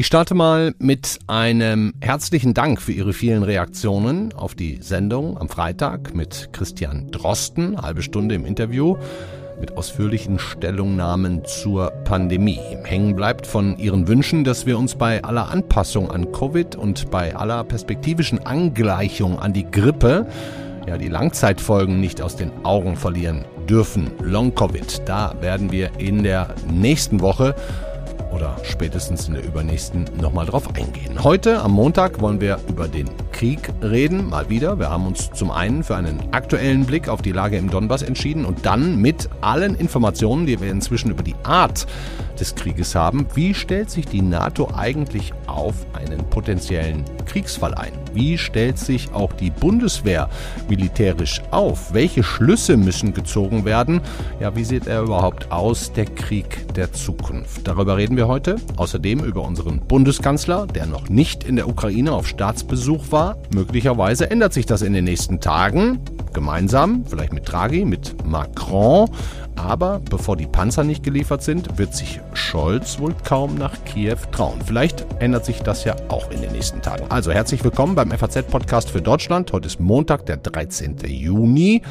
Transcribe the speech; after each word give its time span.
Ich 0.00 0.06
starte 0.06 0.34
mal 0.34 0.72
mit 0.78 1.18
einem 1.26 1.92
herzlichen 2.00 2.54
Dank 2.54 2.80
für 2.80 2.92
Ihre 2.92 3.12
vielen 3.12 3.42
Reaktionen 3.42 4.32
auf 4.32 4.54
die 4.54 4.78
Sendung 4.80 5.36
am 5.36 5.50
Freitag 5.50 6.14
mit 6.14 6.48
Christian 6.54 7.10
Drosten, 7.10 7.76
halbe 7.82 8.00
Stunde 8.00 8.34
im 8.34 8.46
Interview 8.46 8.96
mit 9.60 9.76
ausführlichen 9.76 10.38
Stellungnahmen 10.38 11.44
zur 11.44 11.90
Pandemie. 12.04 12.60
Hängen 12.82 13.14
bleibt 13.14 13.46
von 13.46 13.76
Ihren 13.76 14.08
Wünschen, 14.08 14.42
dass 14.42 14.64
wir 14.64 14.78
uns 14.78 14.94
bei 14.94 15.22
aller 15.22 15.50
Anpassung 15.50 16.10
an 16.10 16.32
Covid 16.32 16.76
und 16.76 17.10
bei 17.10 17.36
aller 17.36 17.62
perspektivischen 17.62 18.38
Angleichung 18.46 19.38
an 19.38 19.52
die 19.52 19.70
Grippe 19.70 20.26
ja 20.86 20.96
die 20.96 21.08
Langzeitfolgen 21.08 22.00
nicht 22.00 22.22
aus 22.22 22.36
den 22.36 22.50
Augen 22.64 22.96
verlieren 22.96 23.44
dürfen. 23.68 24.10
Long 24.22 24.54
Covid, 24.54 25.02
da 25.04 25.34
werden 25.42 25.70
wir 25.70 25.90
in 25.98 26.22
der 26.22 26.54
nächsten 26.72 27.20
Woche 27.20 27.54
oder 28.30 28.56
spätestens 28.62 29.28
in 29.28 29.34
der 29.34 29.44
übernächsten 29.44 30.04
nochmal 30.20 30.46
drauf 30.46 30.68
eingehen. 30.74 31.22
Heute 31.22 31.60
am 31.60 31.72
Montag 31.72 32.20
wollen 32.20 32.40
wir 32.40 32.58
über 32.68 32.88
den 32.88 33.08
Krieg 33.32 33.70
reden, 33.82 34.28
mal 34.28 34.48
wieder. 34.48 34.78
Wir 34.78 34.90
haben 34.90 35.06
uns 35.06 35.30
zum 35.32 35.50
einen 35.50 35.82
für 35.82 35.96
einen 35.96 36.20
aktuellen 36.32 36.86
Blick 36.86 37.08
auf 37.08 37.22
die 37.22 37.32
Lage 37.32 37.56
im 37.56 37.70
Donbass 37.70 38.02
entschieden 38.02 38.44
und 38.44 38.66
dann 38.66 39.00
mit 39.00 39.28
allen 39.40 39.74
Informationen, 39.74 40.46
die 40.46 40.60
wir 40.60 40.70
inzwischen 40.70 41.10
über 41.10 41.22
die 41.22 41.34
Art 41.42 41.86
des 42.40 42.54
Krieges 42.54 42.94
haben, 42.94 43.26
wie 43.34 43.54
stellt 43.54 43.90
sich 43.90 44.06
die 44.06 44.22
NATO 44.22 44.68
eigentlich 44.74 45.32
auf 45.46 45.74
einen 45.92 46.24
potenziellen 46.30 47.04
Kriegsfall 47.26 47.74
ein? 47.74 47.92
Wie 48.12 48.38
stellt 48.38 48.78
sich 48.78 49.12
auch 49.12 49.32
die 49.32 49.50
Bundeswehr 49.50 50.28
militärisch 50.68 51.42
auf? 51.50 51.94
Welche 51.94 52.22
Schlüsse 52.22 52.76
müssen 52.76 53.14
gezogen 53.14 53.64
werden? 53.64 54.00
Ja, 54.40 54.56
wie 54.56 54.64
sieht 54.64 54.86
er 54.86 55.02
überhaupt 55.02 55.52
aus, 55.52 55.92
der 55.92 56.06
Krieg 56.06 56.74
der 56.74 56.92
Zukunft? 56.92 57.68
Darüber 57.68 57.96
reden 57.96 58.16
wir 58.16 58.26
heute. 58.26 58.56
Außerdem 58.76 59.20
über 59.20 59.42
unseren 59.42 59.80
Bundeskanzler, 59.80 60.66
der 60.66 60.86
noch 60.86 61.08
nicht 61.08 61.44
in 61.44 61.56
der 61.56 61.68
Ukraine 61.68 62.12
auf 62.12 62.26
Staatsbesuch 62.26 63.12
war. 63.12 63.36
Möglicherweise 63.54 64.30
ändert 64.30 64.52
sich 64.52 64.66
das 64.66 64.82
in 64.82 64.92
den 64.92 65.04
nächsten 65.04 65.40
Tagen. 65.40 66.00
Gemeinsam, 66.32 67.04
vielleicht 67.06 67.32
mit 67.32 67.50
Draghi, 67.50 67.84
mit 67.84 68.24
Macron. 68.24 69.10
Aber 69.56 70.00
bevor 70.00 70.36
die 70.36 70.46
Panzer 70.46 70.84
nicht 70.84 71.02
geliefert 71.02 71.42
sind, 71.42 71.78
wird 71.78 71.94
sich 71.94 72.20
Scholz 72.34 72.98
wohl 72.98 73.14
kaum 73.24 73.56
nach 73.56 73.84
Kiew 73.84 74.18
trauen. 74.32 74.60
Vielleicht 74.64 75.06
ändert 75.20 75.44
sich 75.44 75.60
das 75.60 75.84
ja 75.84 75.96
auch 76.08 76.30
in 76.30 76.40
den 76.40 76.52
nächsten 76.52 76.82
Tagen. 76.82 77.06
Also 77.10 77.32
herzlich 77.32 77.62
willkommen 77.62 77.94
beim 77.94 78.10
FAZ-Podcast 78.10 78.90
für 78.90 79.02
Deutschland. 79.02 79.52
Heute 79.52 79.66
ist 79.66 79.80
Montag, 79.80 80.26
der 80.26 80.38
13. 80.38 80.98
Juni. 81.06 81.82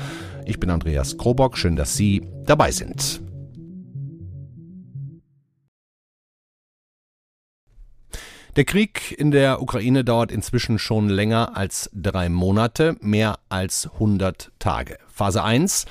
Ich 0.46 0.60
bin 0.60 0.70
Andreas 0.70 1.18
Krobock. 1.18 1.58
Schön, 1.58 1.76
dass 1.76 1.96
Sie 1.96 2.28
dabei 2.46 2.72
sind. 2.72 3.22
Der 8.56 8.66
Krieg 8.66 9.16
in 9.18 9.32
der 9.32 9.62
Ukraine 9.62 10.04
dauert 10.04 10.32
inzwischen 10.32 10.80
schon 10.80 11.08
länger 11.08 11.56
als 11.56 11.90
drei 11.94 12.30
Monate, 12.30 12.98
mehr 13.00 13.40
als 13.48 13.90
100 13.94 14.52
Tage. 14.60 14.98
Phase 15.08 15.44
1 15.44 15.86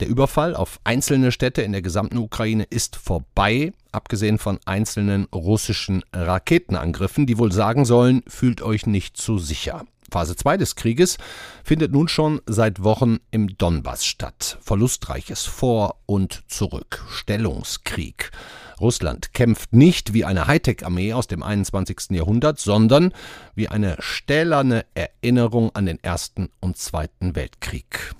der 0.00 0.08
Überfall 0.08 0.54
auf 0.54 0.80
einzelne 0.84 1.32
Städte 1.32 1.62
in 1.62 1.72
der 1.72 1.82
gesamten 1.82 2.18
Ukraine 2.18 2.64
ist 2.64 2.96
vorbei, 2.96 3.72
abgesehen 3.92 4.38
von 4.38 4.58
einzelnen 4.64 5.24
russischen 5.34 6.02
Raketenangriffen, 6.12 7.26
die 7.26 7.38
wohl 7.38 7.52
sagen 7.52 7.84
sollen, 7.84 8.22
fühlt 8.26 8.62
euch 8.62 8.86
nicht 8.86 9.16
zu 9.16 9.38
sicher. 9.38 9.84
Phase 10.12 10.36
2 10.36 10.58
des 10.58 10.76
Krieges 10.76 11.16
findet 11.64 11.90
nun 11.90 12.06
schon 12.06 12.42
seit 12.46 12.84
Wochen 12.84 13.18
im 13.30 13.56
Donbass 13.56 14.04
statt. 14.04 14.58
Verlustreiches 14.60 15.46
Vor 15.46 15.96
und 16.04 16.42
Zurück, 16.48 17.02
Stellungskrieg. 17.08 18.30
Russland 18.78 19.32
kämpft 19.32 19.72
nicht 19.72 20.12
wie 20.12 20.24
eine 20.24 20.48
Hightech-Armee 20.48 21.14
aus 21.14 21.28
dem 21.28 21.42
21. 21.42 22.10
Jahrhundert, 22.10 22.58
sondern 22.58 23.12
wie 23.54 23.68
eine 23.68 23.96
stählerne 24.00 24.84
Erinnerung 24.94 25.74
an 25.74 25.86
den 25.86 26.02
Ersten 26.02 26.50
und 26.60 26.76
Zweiten 26.76 27.34
Weltkrieg. 27.34 28.14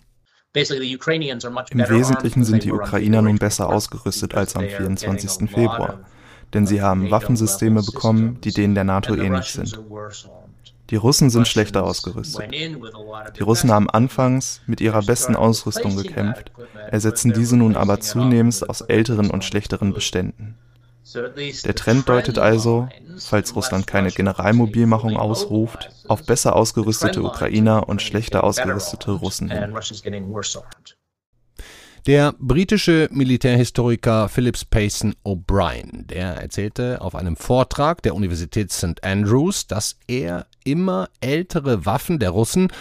Im 0.54 1.88
Wesentlichen 1.88 2.44
sind 2.44 2.64
die 2.64 2.72
Ukrainer 2.72 3.22
nun 3.22 3.38
besser 3.38 3.70
ausgerüstet 3.70 4.34
als 4.34 4.54
am 4.54 4.68
24. 4.68 5.48
Februar, 5.50 6.00
denn 6.52 6.66
sie 6.66 6.82
haben 6.82 7.10
Waffensysteme 7.10 7.82
bekommen, 7.82 8.38
die 8.42 8.52
denen 8.52 8.74
der 8.74 8.84
NATO 8.84 9.16
ähnlich 9.16 9.52
sind. 9.52 9.80
Die 10.90 10.96
Russen 10.96 11.30
sind 11.30 11.48
schlechter 11.48 11.84
ausgerüstet. 11.84 12.52
Die 12.52 13.42
Russen 13.42 13.70
haben 13.70 13.88
anfangs 13.88 14.60
mit 14.66 14.82
ihrer 14.82 15.02
besten 15.02 15.36
Ausrüstung 15.36 15.96
gekämpft, 15.96 16.52
ersetzen 16.90 17.32
diese 17.32 17.56
nun 17.56 17.74
aber 17.74 18.00
zunehmend 18.00 18.68
aus 18.68 18.82
älteren 18.82 19.30
und 19.30 19.44
schlechteren 19.44 19.94
Beständen. 19.94 20.58
Der 21.14 21.74
Trend 21.74 22.08
deutet 22.08 22.38
also, 22.38 22.88
falls 23.18 23.54
Russland 23.54 23.86
keine 23.86 24.10
Generalmobilmachung 24.10 25.16
ausruft, 25.16 25.90
auf 26.08 26.24
besser 26.24 26.56
ausgerüstete 26.56 27.22
Ukrainer 27.22 27.88
und 27.88 28.02
schlechter 28.02 28.44
ausgerüstete 28.44 29.12
Russen 29.12 29.50
hin. 29.50 29.74
Der 32.06 32.34
britische 32.40 33.08
Militärhistoriker 33.12 34.28
Phillips 34.28 34.64
Payson 34.64 35.14
O'Brien, 35.24 36.04
der 36.08 36.36
erzählte 36.36 37.00
auf 37.00 37.14
einem 37.14 37.36
Vortrag 37.36 38.02
der 38.02 38.16
Universität 38.16 38.72
St. 38.72 39.04
Andrews, 39.04 39.68
dass 39.68 39.96
er 40.08 40.46
immer 40.64 41.10
ältere 41.20 41.86
Waffen 41.86 42.18
der 42.18 42.30
Russen 42.30 42.72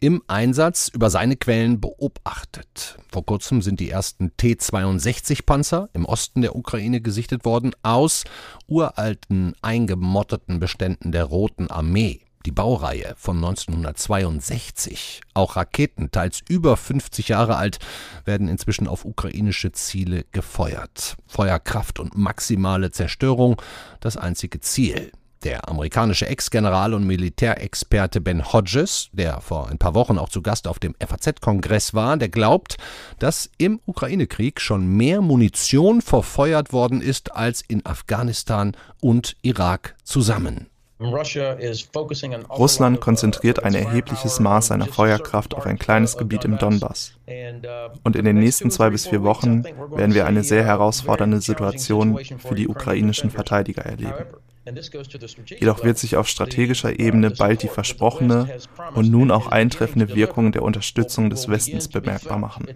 im 0.00 0.22
Einsatz 0.26 0.88
über 0.88 1.10
seine 1.10 1.36
Quellen 1.36 1.80
beobachtet. 1.80 2.98
Vor 3.12 3.24
kurzem 3.24 3.60
sind 3.60 3.80
die 3.80 3.90
ersten 3.90 4.34
T-62-Panzer 4.36 5.90
im 5.92 6.06
Osten 6.06 6.40
der 6.40 6.56
Ukraine 6.56 7.02
gesichtet 7.02 7.44
worden 7.44 7.72
aus 7.82 8.24
uralten, 8.66 9.54
eingemotterten 9.60 10.58
Beständen 10.58 11.12
der 11.12 11.24
Roten 11.24 11.70
Armee. 11.70 12.20
Die 12.46 12.52
Baureihe 12.52 13.14
von 13.18 13.36
1962. 13.36 15.20
Auch 15.34 15.56
Raketen, 15.56 16.10
teils 16.10 16.40
über 16.48 16.78
50 16.78 17.28
Jahre 17.28 17.56
alt, 17.56 17.78
werden 18.24 18.48
inzwischen 18.48 18.88
auf 18.88 19.04
ukrainische 19.04 19.72
Ziele 19.72 20.24
gefeuert. 20.32 21.16
Feuerkraft 21.26 22.00
und 22.00 22.16
maximale 22.16 22.90
Zerstörung 22.92 23.60
das 24.00 24.16
einzige 24.16 24.60
Ziel. 24.60 25.12
Der 25.42 25.70
amerikanische 25.70 26.26
Ex-General 26.26 26.92
und 26.92 27.06
Militärexperte 27.06 28.20
Ben 28.20 28.52
Hodges, 28.52 29.08
der 29.12 29.40
vor 29.40 29.70
ein 29.70 29.78
paar 29.78 29.94
Wochen 29.94 30.18
auch 30.18 30.28
zu 30.28 30.42
Gast 30.42 30.68
auf 30.68 30.78
dem 30.78 30.94
FAZ-Kongress 31.00 31.94
war, 31.94 32.18
der 32.18 32.28
glaubt, 32.28 32.76
dass 33.18 33.48
im 33.56 33.80
Ukraine-Krieg 33.86 34.60
schon 34.60 34.86
mehr 34.86 35.22
Munition 35.22 36.02
verfeuert 36.02 36.74
worden 36.74 37.00
ist 37.00 37.34
als 37.34 37.62
in 37.62 37.86
Afghanistan 37.86 38.76
und 39.00 39.34
Irak 39.40 39.96
zusammen. 40.04 40.66
Russland 41.00 43.00
konzentriert 43.00 43.64
ein 43.64 43.74
erhebliches 43.74 44.40
Maß 44.40 44.66
seiner 44.66 44.84
Feuerkraft 44.84 45.54
auf 45.54 45.64
ein 45.64 45.78
kleines 45.78 46.18
Gebiet 46.18 46.44
im 46.44 46.58
Donbass. 46.58 47.14
Und 48.04 48.14
in 48.14 48.26
den 48.26 48.38
nächsten 48.38 48.70
zwei 48.70 48.90
bis 48.90 49.06
vier 49.06 49.22
Wochen 49.22 49.64
werden 49.64 50.12
wir 50.12 50.26
eine 50.26 50.44
sehr 50.44 50.64
herausfordernde 50.64 51.40
Situation 51.40 52.18
für 52.18 52.54
die 52.54 52.68
ukrainischen 52.68 53.30
Verteidiger 53.30 53.86
erleben. 53.86 54.26
Jedoch 55.58 55.84
wird 55.84 55.98
sich 55.98 56.16
auf 56.16 56.28
strategischer 56.28 56.98
Ebene 56.98 57.30
bald 57.30 57.62
die 57.62 57.68
versprochene 57.68 58.58
und 58.94 59.10
nun 59.10 59.30
auch 59.30 59.46
eintreffende 59.46 60.14
Wirkung 60.14 60.52
der 60.52 60.62
Unterstützung 60.62 61.30
des 61.30 61.48
Westens 61.48 61.88
bemerkbar 61.88 62.38
machen, 62.38 62.66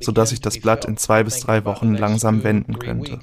sodass 0.00 0.30
sich 0.30 0.40
das 0.40 0.58
Blatt 0.58 0.86
in 0.86 0.96
zwei 0.96 1.22
bis 1.22 1.40
drei 1.40 1.64
Wochen 1.64 1.94
langsam 1.94 2.42
wenden 2.42 2.78
könnte. 2.78 3.20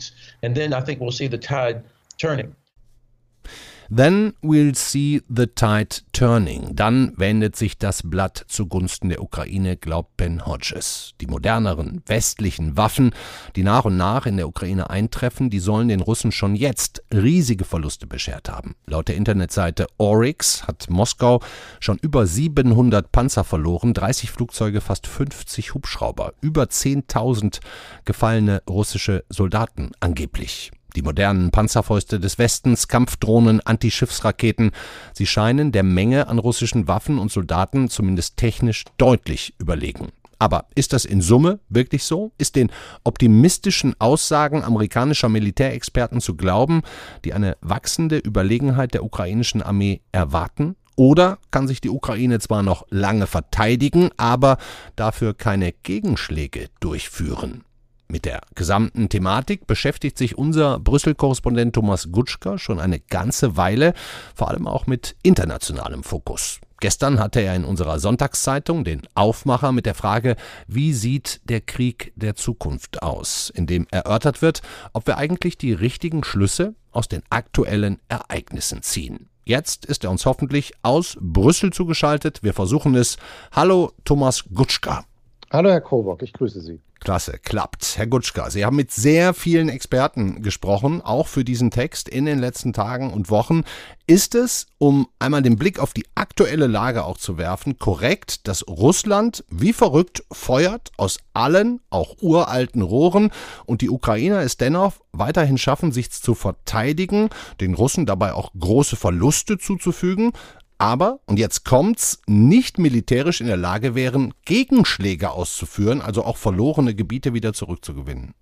Then 3.89 4.33
we'll 4.41 4.75
see 4.75 5.21
the 5.29 5.47
tide 5.47 6.01
turning. 6.11 6.75
Dann 6.75 7.13
wendet 7.15 7.55
sich 7.55 7.77
das 7.77 8.01
Blatt 8.03 8.43
zugunsten 8.47 9.09
der 9.09 9.21
Ukraine, 9.21 9.77
glaubt 9.77 10.17
Ben 10.17 10.45
Hodges. 10.45 11.13
Die 11.21 11.27
moderneren 11.27 12.01
westlichen 12.05 12.75
Waffen, 12.75 13.11
die 13.55 13.63
nach 13.63 13.85
und 13.85 13.95
nach 13.95 14.25
in 14.25 14.37
der 14.37 14.47
Ukraine 14.47 14.89
eintreffen, 14.89 15.49
die 15.49 15.59
sollen 15.59 15.87
den 15.87 16.01
Russen 16.01 16.31
schon 16.31 16.55
jetzt 16.55 17.01
riesige 17.13 17.63
Verluste 17.63 18.07
beschert 18.07 18.49
haben. 18.49 18.75
Laut 18.87 19.07
der 19.07 19.15
Internetseite 19.15 19.87
Oryx 19.97 20.67
hat 20.67 20.89
Moskau 20.89 21.41
schon 21.79 21.97
über 22.01 22.27
700 22.27 23.11
Panzer 23.11 23.43
verloren, 23.43 23.93
30 23.93 24.31
Flugzeuge, 24.31 24.81
fast 24.81 25.07
50 25.07 25.73
Hubschrauber, 25.73 26.33
über 26.41 26.63
10.000 26.63 27.59
gefallene 28.03 28.61
russische 28.67 29.23
Soldaten 29.29 29.91
angeblich. 29.99 30.71
Die 30.97 31.03
modernen 31.03 31.51
Panzerfäuste 31.51 32.19
des 32.19 32.39
Westens, 32.39 32.87
Kampfdrohnen, 32.87 33.59
Antischiffsraketen, 33.59 34.71
sie 35.13 35.27
scheinen 35.27 35.71
der 35.71 35.83
Menge 35.83 36.27
an 36.27 36.39
russischen 36.39 36.87
Waffen 36.87 37.19
und 37.19 37.31
Soldaten 37.31 37.87
zumindest 37.87 38.35
technisch 38.35 38.83
deutlich 38.97 39.53
überlegen. 39.59 40.07
Aber 40.39 40.65
ist 40.73 40.93
das 40.93 41.05
in 41.05 41.21
Summe 41.21 41.59
wirklich 41.69 42.03
so? 42.03 42.31
Ist 42.39 42.55
den 42.55 42.71
optimistischen 43.03 43.93
Aussagen 43.99 44.63
amerikanischer 44.63 45.29
Militärexperten 45.29 46.19
zu 46.19 46.35
glauben, 46.35 46.81
die 47.25 47.33
eine 47.35 47.57
wachsende 47.61 48.17
Überlegenheit 48.17 48.95
der 48.95 49.03
ukrainischen 49.03 49.61
Armee 49.61 50.01
erwarten? 50.11 50.77
Oder 50.95 51.37
kann 51.51 51.67
sich 51.67 51.79
die 51.79 51.91
Ukraine 51.91 52.39
zwar 52.39 52.63
noch 52.63 52.87
lange 52.89 53.27
verteidigen, 53.27 54.09
aber 54.17 54.57
dafür 54.95 55.35
keine 55.35 55.73
Gegenschläge 55.73 56.69
durchführen? 56.79 57.65
Mit 58.09 58.23
der 58.23 58.39
gesamten 58.55 59.09
Thematik 59.09 59.67
beschäftigt 59.67 60.17
sich 60.17 60.37
unser 60.37 60.79
Brüssel-Korrespondent 60.79 61.75
Thomas 61.75 62.09
Gutschka 62.09 62.57
schon 62.57 62.79
eine 62.79 63.01
ganze 63.01 63.57
Weile, 63.57 63.93
vor 64.33 64.49
allem 64.49 64.65
auch 64.65 64.87
mit 64.87 65.17
internationalem 65.23 66.03
Fokus. 66.03 66.61
Gestern 66.79 67.19
hatte 67.19 67.41
er 67.41 67.55
in 67.55 67.65
unserer 67.65 67.99
Sonntagszeitung 67.99 68.85
den 68.85 69.01
Aufmacher 69.13 69.73
mit 69.73 69.85
der 69.85 69.95
Frage, 69.95 70.37
wie 70.67 70.93
sieht 70.93 71.41
der 71.45 71.59
Krieg 71.59 72.13
der 72.15 72.35
Zukunft 72.35 73.01
aus, 73.01 73.49
in 73.53 73.67
dem 73.67 73.87
erörtert 73.91 74.41
wird, 74.41 74.61
ob 74.93 75.05
wir 75.05 75.17
eigentlich 75.17 75.57
die 75.57 75.73
richtigen 75.73 76.23
Schlüsse 76.23 76.75
aus 76.91 77.09
den 77.09 77.23
aktuellen 77.29 77.99
Ereignissen 78.07 78.83
ziehen. 78.83 79.27
Jetzt 79.43 79.85
ist 79.85 80.03
er 80.03 80.11
uns 80.11 80.25
hoffentlich 80.25 80.73
aus 80.81 81.17
Brüssel 81.19 81.73
zugeschaltet. 81.73 82.43
Wir 82.43 82.53
versuchen 82.53 82.95
es. 82.95 83.17
Hallo 83.51 83.91
Thomas 84.05 84.45
Gutschka. 84.53 85.06
Hallo 85.49 85.69
Herr 85.69 85.79
Krobock, 85.79 86.23
ich 86.23 86.33
grüße 86.33 86.59
Sie. 86.59 86.81
Klasse, 86.99 87.39
klappt. 87.41 87.97
Herr 87.97 88.07
Gutschka, 88.07 88.49
Sie 88.49 88.65
haben 88.65 88.75
mit 88.75 88.91
sehr 88.91 89.33
vielen 89.33 89.69
Experten 89.69 90.41
gesprochen, 90.41 91.01
auch 91.01 91.27
für 91.27 91.45
diesen 91.45 91.71
Text 91.71 92.09
in 92.09 92.25
den 92.25 92.37
letzten 92.37 92.73
Tagen 92.73 93.13
und 93.13 93.29
Wochen. 93.29 93.63
Ist 94.07 94.35
es, 94.35 94.65
um 94.77 95.07
einmal 95.19 95.41
den 95.41 95.57
Blick 95.57 95.79
auf 95.79 95.93
die 95.93 96.05
aktuelle 96.15 96.67
Lage 96.67 97.05
auch 97.05 97.17
zu 97.17 97.37
werfen, 97.37 97.77
korrekt, 97.77 98.47
dass 98.49 98.67
Russland 98.67 99.45
wie 99.49 99.71
verrückt 99.71 100.25
feuert 100.33 100.91
aus 100.97 101.19
allen, 101.33 101.79
auch 101.91 102.17
uralten 102.19 102.81
Rohren 102.81 103.31
und 103.65 103.81
die 103.81 103.89
Ukrainer 103.89 104.41
es 104.41 104.57
dennoch 104.57 104.95
weiterhin 105.13 105.57
schaffen, 105.57 105.93
sich 105.93 106.11
zu 106.11 106.35
verteidigen, 106.35 107.29
den 107.61 107.73
Russen 107.73 108.05
dabei 108.05 108.33
auch 108.33 108.51
große 108.59 108.97
Verluste 108.97 109.57
zuzufügen? 109.57 110.33
Aber, 110.77 111.19
und 111.25 111.39
jetzt 111.39 111.65
kommt's, 111.65 112.21
nicht 112.27 112.77
militärisch 112.77 113.41
in 113.41 113.47
der 113.47 113.57
Lage 113.57 113.95
wären, 113.95 114.33
Gegenschläge 114.45 115.31
auszuführen, 115.31 116.01
also 116.01 116.23
auch 116.23 116.37
verlorene 116.37 116.93
Gebiete 116.93 117.33
wieder 117.33 117.53
zurückzugewinnen. 117.53 118.33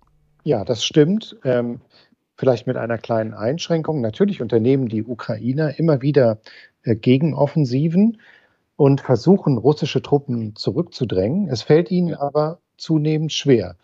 Ja, 0.44 0.64
das 0.64 0.84
stimmt. 0.84 1.36
Ähm, 1.44 1.80
vielleicht 2.36 2.66
mit 2.66 2.76
einer 2.76 2.98
kleinen 2.98 3.34
Einschränkung. 3.34 4.00
Natürlich 4.00 4.42
unternehmen 4.42 4.88
die 4.88 5.02
Ukrainer 5.02 5.78
immer 5.78 6.02
wieder 6.02 6.38
äh, 6.82 6.94
Gegenoffensiven 6.94 8.20
und 8.76 9.00
versuchen, 9.00 9.56
russische 9.56 10.02
Truppen 10.02 10.54
zurückzudrängen. 10.54 11.48
Es 11.48 11.62
fällt 11.62 11.90
ihnen 11.90 12.14
aber 12.14 12.60
zunehmend 12.76 13.32
schwer. 13.32 13.76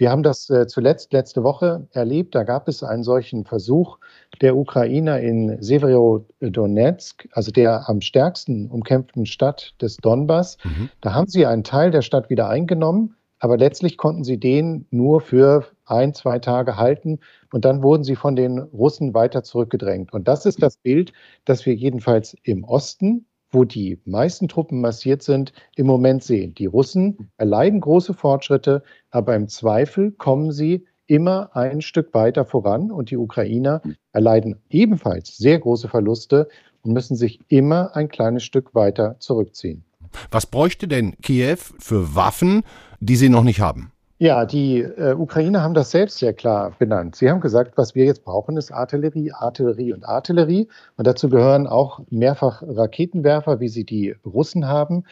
Wir 0.00 0.10
haben 0.10 0.22
das 0.22 0.48
äh, 0.48 0.66
zuletzt 0.66 1.12
letzte 1.12 1.44
Woche 1.44 1.86
erlebt. 1.92 2.34
Da 2.34 2.42
gab 2.42 2.68
es 2.68 2.82
einen 2.82 3.02
solchen 3.02 3.44
Versuch 3.44 3.98
der 4.40 4.56
Ukrainer 4.56 5.20
in 5.20 5.60
Severodonetsk, 5.60 7.28
also 7.32 7.52
der 7.52 7.86
am 7.86 8.00
stärksten 8.00 8.70
umkämpften 8.70 9.26
Stadt 9.26 9.74
des 9.82 9.98
Donbass. 9.98 10.56
Mhm. 10.64 10.88
Da 11.02 11.12
haben 11.12 11.28
sie 11.28 11.44
einen 11.44 11.64
Teil 11.64 11.90
der 11.90 12.00
Stadt 12.00 12.30
wieder 12.30 12.48
eingenommen, 12.48 13.14
aber 13.40 13.58
letztlich 13.58 13.98
konnten 13.98 14.24
sie 14.24 14.40
den 14.40 14.86
nur 14.90 15.20
für 15.20 15.66
ein, 15.84 16.14
zwei 16.14 16.38
Tage 16.38 16.78
halten 16.78 17.18
und 17.52 17.66
dann 17.66 17.82
wurden 17.82 18.02
sie 18.02 18.16
von 18.16 18.36
den 18.36 18.58
Russen 18.58 19.12
weiter 19.12 19.42
zurückgedrängt. 19.42 20.14
Und 20.14 20.28
das 20.28 20.46
ist 20.46 20.62
das 20.62 20.78
Bild, 20.78 21.12
das 21.44 21.66
wir 21.66 21.74
jedenfalls 21.74 22.34
im 22.42 22.64
Osten 22.64 23.26
wo 23.50 23.64
die 23.64 24.00
meisten 24.04 24.48
Truppen 24.48 24.80
massiert 24.80 25.22
sind, 25.22 25.52
im 25.76 25.86
Moment 25.86 26.22
sehen. 26.22 26.54
Die 26.54 26.66
Russen 26.66 27.30
erleiden 27.36 27.80
große 27.80 28.14
Fortschritte, 28.14 28.82
aber 29.10 29.34
im 29.34 29.48
Zweifel 29.48 30.12
kommen 30.12 30.52
sie 30.52 30.86
immer 31.06 31.56
ein 31.56 31.82
Stück 31.82 32.14
weiter 32.14 32.44
voran 32.44 32.92
und 32.92 33.10
die 33.10 33.16
Ukrainer 33.16 33.82
erleiden 34.12 34.60
ebenfalls 34.70 35.36
sehr 35.36 35.58
große 35.58 35.88
Verluste 35.88 36.48
und 36.82 36.92
müssen 36.92 37.16
sich 37.16 37.40
immer 37.48 37.96
ein 37.96 38.08
kleines 38.08 38.44
Stück 38.44 38.74
weiter 38.74 39.16
zurückziehen. 39.18 39.84
Was 40.30 40.46
bräuchte 40.46 40.88
denn 40.88 41.16
Kiew 41.22 41.58
für 41.78 42.14
Waffen, 42.14 42.62
die 43.00 43.16
sie 43.16 43.28
noch 43.28 43.44
nicht 43.44 43.60
haben? 43.60 43.92
Ja, 44.22 44.44
die 44.44 44.80
äh, 44.82 45.14
Ukrainer 45.14 45.62
haben 45.62 45.72
das 45.72 45.92
selbst 45.92 46.18
sehr 46.18 46.34
klar 46.34 46.76
benannt. 46.78 47.16
Sie 47.16 47.30
haben 47.30 47.40
gesagt, 47.40 47.78
was 47.78 47.94
wir 47.94 48.04
jetzt 48.04 48.22
brauchen, 48.22 48.58
ist 48.58 48.70
Artillerie, 48.70 49.32
Artillerie 49.32 49.94
und 49.94 50.04
Artillerie. 50.04 50.68
Und 50.98 51.06
dazu 51.06 51.30
gehören 51.30 51.66
auch 51.66 52.00
mehrfach 52.10 52.62
Raketenwerfer, 52.62 53.60
wie 53.60 53.68
sie 53.68 53.84
die 53.84 54.14
Russen 54.26 54.66
haben. 54.66 55.04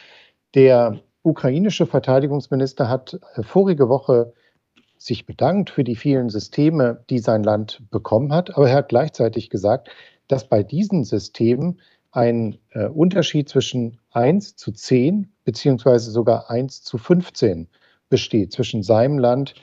Der 0.55 1.00
ukrainische 1.22 1.87
Verteidigungsminister 1.87 2.90
hat 2.90 3.19
äh, 3.34 3.43
vorige 3.43 3.88
Woche 3.88 4.34
sich 4.99 5.25
bedankt 5.25 5.70
für 5.70 5.84
die 5.84 5.96
vielen 5.96 6.28
Systeme, 6.28 7.02
die 7.08 7.20
sein 7.20 7.43
Land 7.43 7.81
bekommen 7.90 8.34
hat. 8.34 8.58
Aber 8.58 8.69
er 8.69 8.76
hat 8.76 8.90
gleichzeitig 8.90 9.49
gesagt, 9.49 9.88
dass 10.26 10.46
bei 10.46 10.62
diesen 10.62 11.05
Systemen 11.05 11.81
ein 12.10 12.58
äh, 12.72 12.88
Unterschied 12.88 13.49
zwischen 13.49 14.00
1 14.10 14.56
zu 14.56 14.70
10 14.70 15.32
beziehungsweise 15.44 16.10
sogar 16.10 16.50
1 16.50 16.82
zu 16.82 16.99
15 16.99 17.69
besteht 18.08 18.52
zwischen 18.52 18.82
seinem 18.82 19.19
Land 19.19 19.55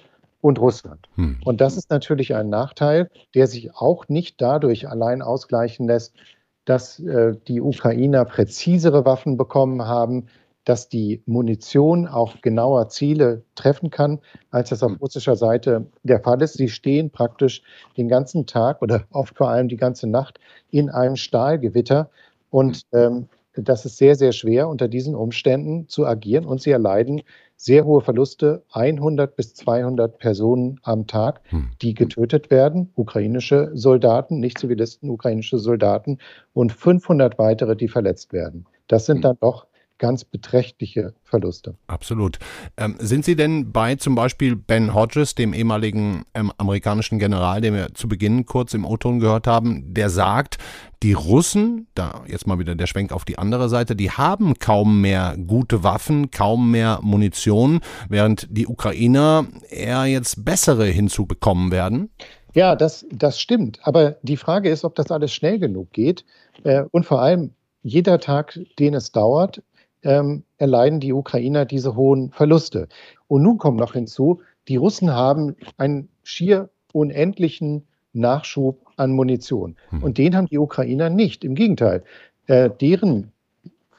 und 0.41 0.59
Russland. 0.59 1.07
Hm. 1.15 1.37
Und 1.43 1.59
das 1.59 1.75
ist 1.75 1.89
natürlich 1.89 2.35
ein 2.35 2.49
Nachteil, 2.49 3.09
der 3.33 3.47
sich 3.47 3.75
auch 3.75 4.07
nicht 4.09 4.39
dadurch 4.41 4.87
allein 4.87 5.21
ausgleichen 5.21 5.87
lässt, 5.87 6.13
dass 6.65 6.99
äh, 6.99 7.35
die 7.47 7.61
Ukrainer 7.61 8.25
präzisere 8.25 9.05
Waffen 9.05 9.37
bekommen 9.37 9.85
haben, 9.85 10.27
dass 10.63 10.89
die 10.89 11.21
Munition 11.25 12.07
auch 12.07 12.41
genauer 12.41 12.89
Ziele 12.89 13.43
treffen 13.53 13.91
kann, 13.91 14.19
als 14.49 14.69
das 14.69 14.83
auf 14.83 14.91
hm. 14.91 14.97
russischer 14.97 15.35
Seite 15.35 15.87
der 16.03 16.19
Fall 16.19 16.41
ist. 16.41 16.53
Sie 16.53 16.69
stehen 16.69 17.09
praktisch 17.11 17.63
den 17.97 18.07
ganzen 18.07 18.45
Tag 18.45 18.81
oder 18.81 19.05
oft 19.11 19.37
vor 19.37 19.49
allem 19.49 19.67
die 19.67 19.77
ganze 19.77 20.07
Nacht 20.07 20.39
in 20.69 20.89
einem 20.89 21.15
Stahlgewitter. 21.15 22.09
Und 22.49 22.83
hm. 22.91 22.99
ähm, 22.99 23.29
das 23.57 23.85
ist 23.85 23.97
sehr, 23.97 24.15
sehr 24.15 24.31
schwer 24.31 24.67
unter 24.67 24.87
diesen 24.87 25.15
Umständen 25.15 25.87
zu 25.87 26.05
agieren 26.05 26.45
und 26.45 26.61
sie 26.61 26.71
erleiden 26.71 27.21
sehr 27.57 27.85
hohe 27.85 28.01
Verluste, 28.01 28.63
100 28.71 29.35
bis 29.35 29.53
200 29.53 30.17
Personen 30.17 30.79
am 30.83 31.07
Tag, 31.07 31.41
hm. 31.45 31.69
die 31.81 31.93
getötet 31.93 32.51
werden, 32.51 32.91
ukrainische 32.95 33.71
Soldaten, 33.73 34.39
nicht 34.39 34.59
Zivilisten, 34.59 35.09
ukrainische 35.09 35.57
Soldaten 35.57 36.17
und 36.53 36.73
500 36.73 37.39
weitere, 37.39 37.75
die 37.75 37.87
verletzt 37.87 38.33
werden. 38.33 38.65
Das 38.87 39.05
sind 39.05 39.17
hm. 39.17 39.21
dann 39.21 39.37
doch 39.39 39.67
ganz 39.97 40.23
beträchtliche 40.23 41.13
Verluste. 41.23 41.75
Absolut. 41.87 42.39
Ähm, 42.77 42.95
sind 42.99 43.25
Sie 43.25 43.35
denn 43.35 43.71
bei 43.71 43.95
zum 43.95 44.15
Beispiel 44.15 44.55
Ben 44.55 44.93
Hodges, 44.93 45.35
dem 45.35 45.53
ehemaligen 45.53 46.25
ähm, 46.33 46.51
amerikanischen 46.57 47.19
General, 47.19 47.61
den 47.61 47.73
wir 47.73 47.93
zu 47.93 48.07
Beginn 48.07 48.45
kurz 48.45 48.73
im 48.73 48.85
O-Ton 48.85 49.19
gehört 49.19 49.47
haben, 49.47 49.93
der 49.93 50.09
sagt, 50.09 50.57
die 51.03 51.13
Russen, 51.13 51.87
da 51.93 52.23
jetzt 52.27 52.47
mal 52.47 52.59
wieder 52.59 52.75
der 52.75 52.87
Schwenk 52.87 53.11
auf 53.11 53.25
die 53.25 53.37
andere 53.37 53.69
Seite, 53.69 53.95
die 53.95 54.11
haben 54.11 54.57
kaum 54.59 55.01
mehr 55.01 55.35
gute 55.45 55.83
Waffen, 55.83 56.31
kaum 56.31 56.71
mehr 56.71 56.99
Munition, 57.01 57.79
während 58.09 58.47
die 58.49 58.67
Ukrainer 58.67 59.45
eher 59.69 60.05
jetzt 60.05 60.43
bessere 60.43 60.85
hinzubekommen 60.85 61.71
werden? 61.71 62.09
Ja, 62.53 62.75
das, 62.75 63.05
das 63.11 63.39
stimmt. 63.39 63.79
Aber 63.83 64.17
die 64.23 64.37
Frage 64.37 64.69
ist, 64.69 64.85
ob 64.85 64.95
das 64.95 65.11
alles 65.11 65.33
schnell 65.33 65.59
genug 65.59 65.91
geht. 65.91 66.25
Äh, 66.63 66.85
und 66.91 67.05
vor 67.05 67.21
allem, 67.21 67.51
jeder 67.83 68.19
Tag, 68.19 68.59
den 68.79 68.93
es 68.93 69.11
dauert, 69.11 69.61
ähm, 70.05 70.43
erleiden 70.57 70.99
die 70.99 71.13
Ukrainer 71.13 71.65
diese 71.65 71.95
hohen 71.95 72.31
Verluste. 72.31 72.87
Und 73.27 73.43
nun 73.43 73.57
kommt 73.57 73.79
noch 73.79 73.93
hinzu, 73.93 74.41
die 74.67 74.77
Russen 74.77 75.11
haben 75.11 75.55
einen 75.77 76.09
schier 76.23 76.69
unendlichen 76.93 77.85
Nachschub 78.13 78.85
an 78.95 79.11
Munition. 79.11 79.75
Hm. 79.89 80.03
Und 80.03 80.17
den 80.17 80.35
haben 80.35 80.47
die 80.47 80.57
Ukrainer 80.57 81.09
nicht. 81.09 81.43
Im 81.43 81.55
Gegenteil, 81.55 82.03
äh, 82.47 82.69
deren 82.69 83.31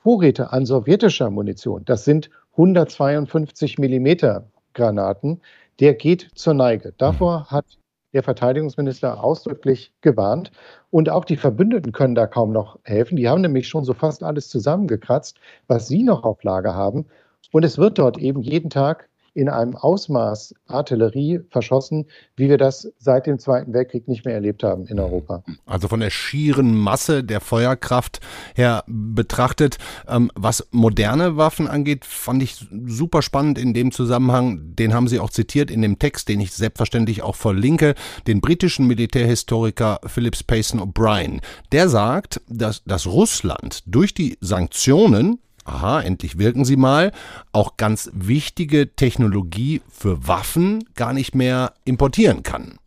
Vorräte 0.03 0.53
an 0.53 0.65
sowjetischer 0.65 1.31
Munition, 1.31 1.85
das 1.85 2.05
sind 2.05 2.31
152 2.53 3.79
Millimeter 3.79 4.47
Granaten, 4.73 5.43
der 5.81 5.95
geht 5.95 6.31
zur 6.35 6.55
Neige. 6.55 6.95
Davor 6.97 7.51
hm. 7.51 7.51
hat 7.51 7.67
der 8.13 8.23
Verteidigungsminister 8.23 9.23
ausdrücklich 9.23 9.93
gewarnt. 10.01 10.51
Und 10.91 11.11
auch 11.11 11.25
die 11.25 11.37
Verbündeten 11.37 11.93
können 11.93 12.15
da 12.15 12.27
kaum 12.27 12.53
noch 12.53 12.79
helfen. 12.85 13.17
Die 13.17 13.29
haben 13.29 13.41
nämlich 13.41 13.69
schon 13.69 13.85
so 13.85 13.95
fast 13.95 14.23
alles 14.23 14.49
zusammengekratzt, 14.49 15.39
was 15.67 15.89
sie 15.89 16.03
noch 16.03 16.25
auf 16.25 16.43
Lager 16.43 16.75
haben. 16.75 17.07
Und 17.53 17.65
es 17.65 17.79
wird 17.79 17.99
dort 17.99 18.19
eben 18.19 18.43
jeden 18.43 18.71
Tag 18.71 19.09
in 19.37 19.50
einem 19.50 19.76
Ausmaß 19.76 20.55
Artillerie 20.66 21.40
verschossen, 21.50 22.07
wie 22.37 22.49
wir 22.49 22.57
das 22.57 22.90
seit 22.99 23.26
dem 23.26 23.38
Zweiten 23.38 23.75
Weltkrieg 23.75 24.09
nicht 24.09 24.25
mehr 24.25 24.35
erlebt 24.35 24.62
haben 24.62 24.87
in 24.87 24.99
Europa. 24.99 25.45
Also 25.66 25.88
von 25.88 26.00
der 26.00 26.09
schieren 26.09 26.75
Masse 26.75 27.23
der 27.23 27.40
Feuerkraft 27.40 28.21
her 28.55 28.83
betrachtet. 28.87 29.76
Ähm, 30.09 30.31
was 30.35 30.66
moderne 30.71 31.37
Waffen 31.37 31.69
angeht, 31.69 32.07
fand 32.07 32.43
ich 32.43 32.66
super 32.87 33.21
spannend 33.21 33.59
in 33.59 33.75
dem 33.75 33.93
Zusammenhang. 33.93 34.75
Den 34.75 34.95
haben 34.95 35.07
Sie 35.07 35.21
auch 35.21 35.31
zitiert 35.31 35.71
in 35.71 35.83
dem 35.83 35.99
Text, 35.99 36.31
den 36.31 36.40
ich 36.40 36.52
selbstverständlich 36.52 37.23
auch 37.23 37.37
verlinke, 37.37 37.95
den 38.26 38.40
britischen 38.40 38.87
Militärhistoriker 38.87 40.00
Phillips 40.07 40.43
Payson 40.43 40.81
O'Brien. 40.81 41.43
Der 41.73 41.90
sagt, 41.90 42.40
dass, 42.49 42.83
dass 42.85 43.07
Russland 43.07 43.83
durch 43.87 44.14
die 44.14 44.38
Sanktionen 44.40 45.40
aha, 45.67 46.01
endlich 46.01 46.39
wirken 46.39 46.65
sie 46.65 46.77
mal, 46.77 47.13
auch 47.53 47.77
ganz 47.77 48.11
wichtige 48.15 48.95
Technologie 48.95 49.83
für 49.91 50.27
Waffen 50.27 50.85
gar 50.95 51.13
nicht 51.13 51.35
mehr 51.35 51.75
importieren 51.85 52.43
kann. 52.43 52.79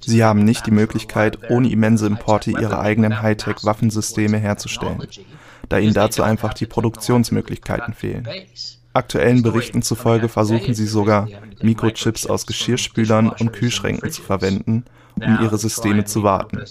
Sie 0.00 0.24
haben 0.24 0.44
nicht 0.44 0.66
die 0.66 0.70
Möglichkeit, 0.70 1.50
ohne 1.50 1.70
immense 1.70 2.06
Importe 2.06 2.50
ihre 2.50 2.78
eigenen 2.78 3.20
Hightech-Waffensysteme 3.22 4.38
herzustellen, 4.38 5.02
da 5.68 5.78
ihnen 5.78 5.94
dazu 5.94 6.22
einfach 6.22 6.54
die 6.54 6.66
Produktionsmöglichkeiten 6.66 7.94
fehlen. 7.94 8.28
Aktuellen 8.92 9.42
Berichten 9.42 9.82
zufolge 9.82 10.28
versuchen 10.28 10.72
sie 10.74 10.86
sogar, 10.86 11.28
Mikrochips 11.62 12.26
aus 12.26 12.46
Geschirrspülern 12.46 13.28
und 13.28 13.52
Kühlschränken 13.52 14.10
zu 14.10 14.22
verwenden, 14.22 14.84
um 15.16 15.38
ihre 15.42 15.58
Systeme 15.58 16.04
zu 16.04 16.22
warten. 16.22 16.62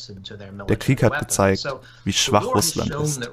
Der 0.68 0.78
Krieg 0.78 1.04
hat 1.04 1.20
gezeigt, 1.20 1.66
wie 2.04 2.14
schwach 2.14 2.46
Russland 2.46 2.94
ist. 2.96 3.30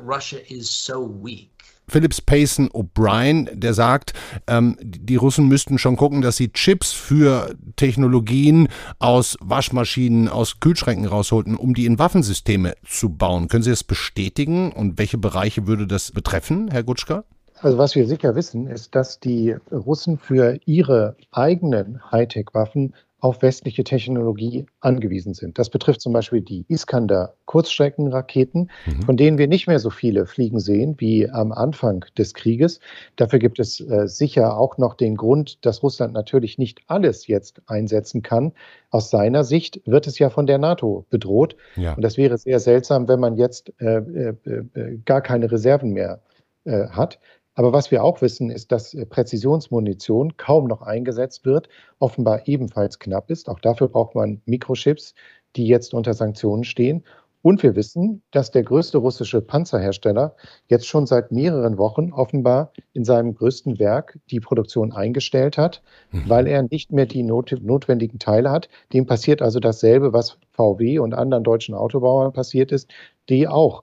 Philips 1.91 2.21
Payson 2.21 2.69
O'Brien, 2.69 3.49
der 3.53 3.75
sagt, 3.75 4.13
ähm, 4.47 4.77
die 4.81 5.17
Russen 5.17 5.49
müssten 5.49 5.77
schon 5.77 5.97
gucken, 5.97 6.23
dass 6.23 6.37
sie 6.37 6.53
Chips 6.53 6.93
für 6.93 7.57
Technologien 7.75 8.69
aus 9.01 9.37
Waschmaschinen, 9.41 10.29
aus 10.29 10.61
Kühlschränken 10.61 11.07
rausholten, 11.07 11.57
um 11.57 11.75
die 11.75 11.87
in 11.87 11.99
Waffensysteme 11.99 12.75
zu 12.87 13.11
bauen. 13.11 13.49
Können 13.49 13.65
Sie 13.65 13.71
das 13.71 13.83
bestätigen 13.83 14.71
und 14.71 14.99
welche 14.99 15.19
Bereiche 15.19 15.67
würde 15.67 15.89
das 15.89 16.13
betreffen, 16.13 16.71
Herr 16.71 16.85
Gutschka? 16.85 17.25
Also 17.61 17.77
was 17.77 17.95
wir 17.95 18.07
sicher 18.07 18.35
wissen, 18.37 18.69
ist, 18.69 18.95
dass 18.95 19.21
die 19.21 19.57
Russen 19.71 20.17
für 20.17 20.59
ihre 20.65 21.17
eigenen 21.33 22.01
Hightech-Waffen 22.11 22.95
auf 23.21 23.43
westliche 23.43 23.85
Technologie 23.85 24.67
angewiesen 24.81 25.35
sind. 25.35 25.59
Das 25.59 25.71
betrifft 25.71 26.01
zum 26.01 26.13
Beispiel 26.13 26.41
die 26.41 26.65
Iskander-Kurzstreckenraketen, 26.69 28.71
mhm. 28.87 29.03
von 29.03 29.17
denen 29.17 29.39
wir 29.39 29.47
nicht 29.47 29.67
mehr 29.67 29.79
so 29.79 29.91
viele 29.91 30.27
fliegen 30.27 30.59
sehen 30.59 30.97
wie 30.99 31.29
am 31.29 31.53
Anfang 31.53 32.05
des 32.17 32.35
Krieges. 32.35 32.81
Dafür 33.17 33.39
gibt 33.39 33.59
es 33.59 33.81
äh, 33.81 34.09
sicher 34.09 34.59
auch 34.59 34.79
noch 34.79 34.95
den 34.95 35.17
Grund, 35.17 35.65
dass 35.65 35.83
Russland 35.83 36.15
natürlich 36.15 36.59
nicht 36.59 36.81
alles 36.87 37.27
jetzt 37.27 37.63
einsetzen 37.67 38.23
kann. 38.23 38.53
Aus 38.91 39.11
seiner 39.11 39.45
Sicht 39.45 39.81
wird 39.87 40.07
es 40.07 40.19
ja 40.19 40.31
von 40.31 40.47
der 40.47 40.59
NATO 40.59 41.07
bedroht. 41.11 41.57
Ja. 41.77 41.95
Und 41.95 42.03
das 42.03 42.17
wäre 42.17 42.39
sehr 42.39 42.61
seltsam, 42.61 43.09
wenn 43.09 43.21
man 43.21 43.37
jetzt 43.37 43.73
äh, 43.81 43.99
äh, 43.99 44.35
äh 44.47 44.99
gar 45.05 45.21
keine 45.21 45.51
Reserven 45.51 45.93
mehr 45.93 46.23
äh, 46.65 46.89
hat. 46.89 47.19
Aber 47.61 47.75
was 47.75 47.91
wir 47.91 48.03
auch 48.03 48.23
wissen, 48.23 48.49
ist, 48.49 48.73
dass 48.73 48.95
äh, 48.95 49.05
Präzisionsmunition 49.05 50.39
kaum 50.39 50.65
noch 50.65 50.81
eingesetzt 50.81 51.45
wird, 51.45 51.69
offenbar 51.99 52.49
ebenfalls 52.49 52.99
knapp 52.99 53.31
ist. 53.31 53.51
Auch 53.51 53.61
dafür 53.61 53.89
braucht 53.89 54.15
man 54.15 54.41
Mikrochips, 54.47 55.13
die 55.57 55.67
jetzt 55.67 55.93
unter 55.93 56.15
Sanktionen 56.15 56.65
stehen. 56.65 57.05
Und 57.43 57.63
wir 57.63 57.77
wissen, 57.77 58.23
dass 58.31 58.51
der 58.51 58.63
größte 58.63 58.97
russische 58.97 59.43
Panzerhersteller 59.43 60.37
jetzt 60.69 60.87
schon 60.87 61.05
seit 61.05 61.33
mehreren 61.33 61.77
Wochen 61.77 62.15
offenbar 62.15 62.73
in 62.95 63.05
seinem 63.05 63.35
größten 63.35 63.79
Werk 63.79 64.19
die 64.31 64.41
Produktion 64.41 64.93
eingestellt 64.93 65.59
hat, 65.59 65.83
mhm. 66.13 66.31
weil 66.31 66.47
er 66.47 66.63
nicht 66.63 66.93
mehr 66.93 67.05
die 67.05 67.23
not 67.23 67.55
notwendigen 67.61 68.19
Teile 68.19 68.51
hat. 68.51 68.71
Dem 68.95 69.05
passiert 69.05 69.43
also 69.43 69.61
dasselbe, 69.61 70.15
was 70.15 70.39
VW 70.53 70.99
und 70.99 71.13
anderen 71.13 71.45
deutschen 71.45 71.75
Autobauern 71.75 72.33
passiert 72.33 72.73
ist, 72.73 72.91
die 73.29 73.47
auch 73.47 73.83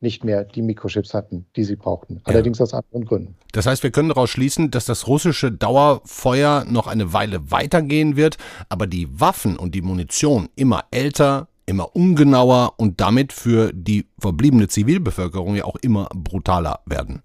nicht 0.00 0.24
mehr 0.24 0.44
die 0.44 0.62
Mikrochips 0.62 1.14
hatten, 1.14 1.46
die 1.56 1.64
sie 1.64 1.76
brauchten. 1.76 2.20
Allerdings 2.24 2.58
ja. 2.58 2.64
aus 2.64 2.74
anderen 2.74 3.04
Gründen. 3.06 3.36
Das 3.52 3.66
heißt, 3.66 3.82
wir 3.82 3.90
können 3.90 4.10
daraus 4.10 4.30
schließen, 4.30 4.70
dass 4.70 4.84
das 4.84 5.06
russische 5.06 5.50
Dauerfeuer 5.50 6.64
noch 6.68 6.86
eine 6.86 7.12
Weile 7.12 7.50
weitergehen 7.50 8.16
wird, 8.16 8.36
aber 8.68 8.86
die 8.86 9.08
Waffen 9.20 9.56
und 9.56 9.74
die 9.74 9.82
Munition 9.82 10.48
immer 10.54 10.84
älter, 10.90 11.48
immer 11.64 11.96
ungenauer 11.96 12.74
und 12.76 13.00
damit 13.00 13.32
für 13.32 13.72
die 13.72 14.06
verbliebene 14.18 14.68
Zivilbevölkerung 14.68 15.56
ja 15.56 15.64
auch 15.64 15.76
immer 15.76 16.08
brutaler 16.14 16.80
werden. 16.86 17.22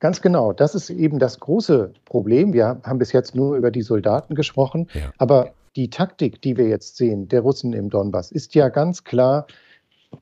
Ganz 0.00 0.20
genau. 0.20 0.52
Das 0.52 0.74
ist 0.74 0.90
eben 0.90 1.18
das 1.18 1.40
große 1.40 1.92
Problem. 2.04 2.52
Wir 2.52 2.80
haben 2.84 2.98
bis 2.98 3.12
jetzt 3.12 3.34
nur 3.34 3.56
über 3.56 3.70
die 3.70 3.82
Soldaten 3.82 4.34
gesprochen, 4.34 4.88
ja. 4.94 5.10
aber 5.18 5.52
die 5.74 5.90
Taktik, 5.90 6.40
die 6.42 6.56
wir 6.56 6.68
jetzt 6.68 6.96
sehen, 6.96 7.28
der 7.28 7.40
Russen 7.40 7.72
im 7.72 7.90
Donbass, 7.90 8.30
ist 8.30 8.54
ja 8.54 8.68
ganz 8.68 9.04
klar 9.04 9.46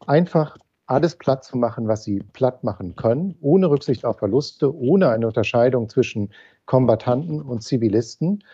einfach 0.06 0.56
alles 0.86 1.16
platt 1.16 1.44
zu 1.44 1.56
machen, 1.56 1.88
was 1.88 2.04
sie 2.04 2.20
platt 2.32 2.64
machen 2.64 2.94
können, 2.94 3.36
ohne 3.40 3.68
Rücksicht 3.68 4.04
auf 4.04 4.18
Verluste, 4.18 4.74
ohne 4.74 5.08
eine 5.08 5.26
Unterscheidung 5.26 5.88
zwischen 5.88 6.30
Kombattanten 6.64 7.42
und 7.42 7.62
Zivilisten. 7.62 8.44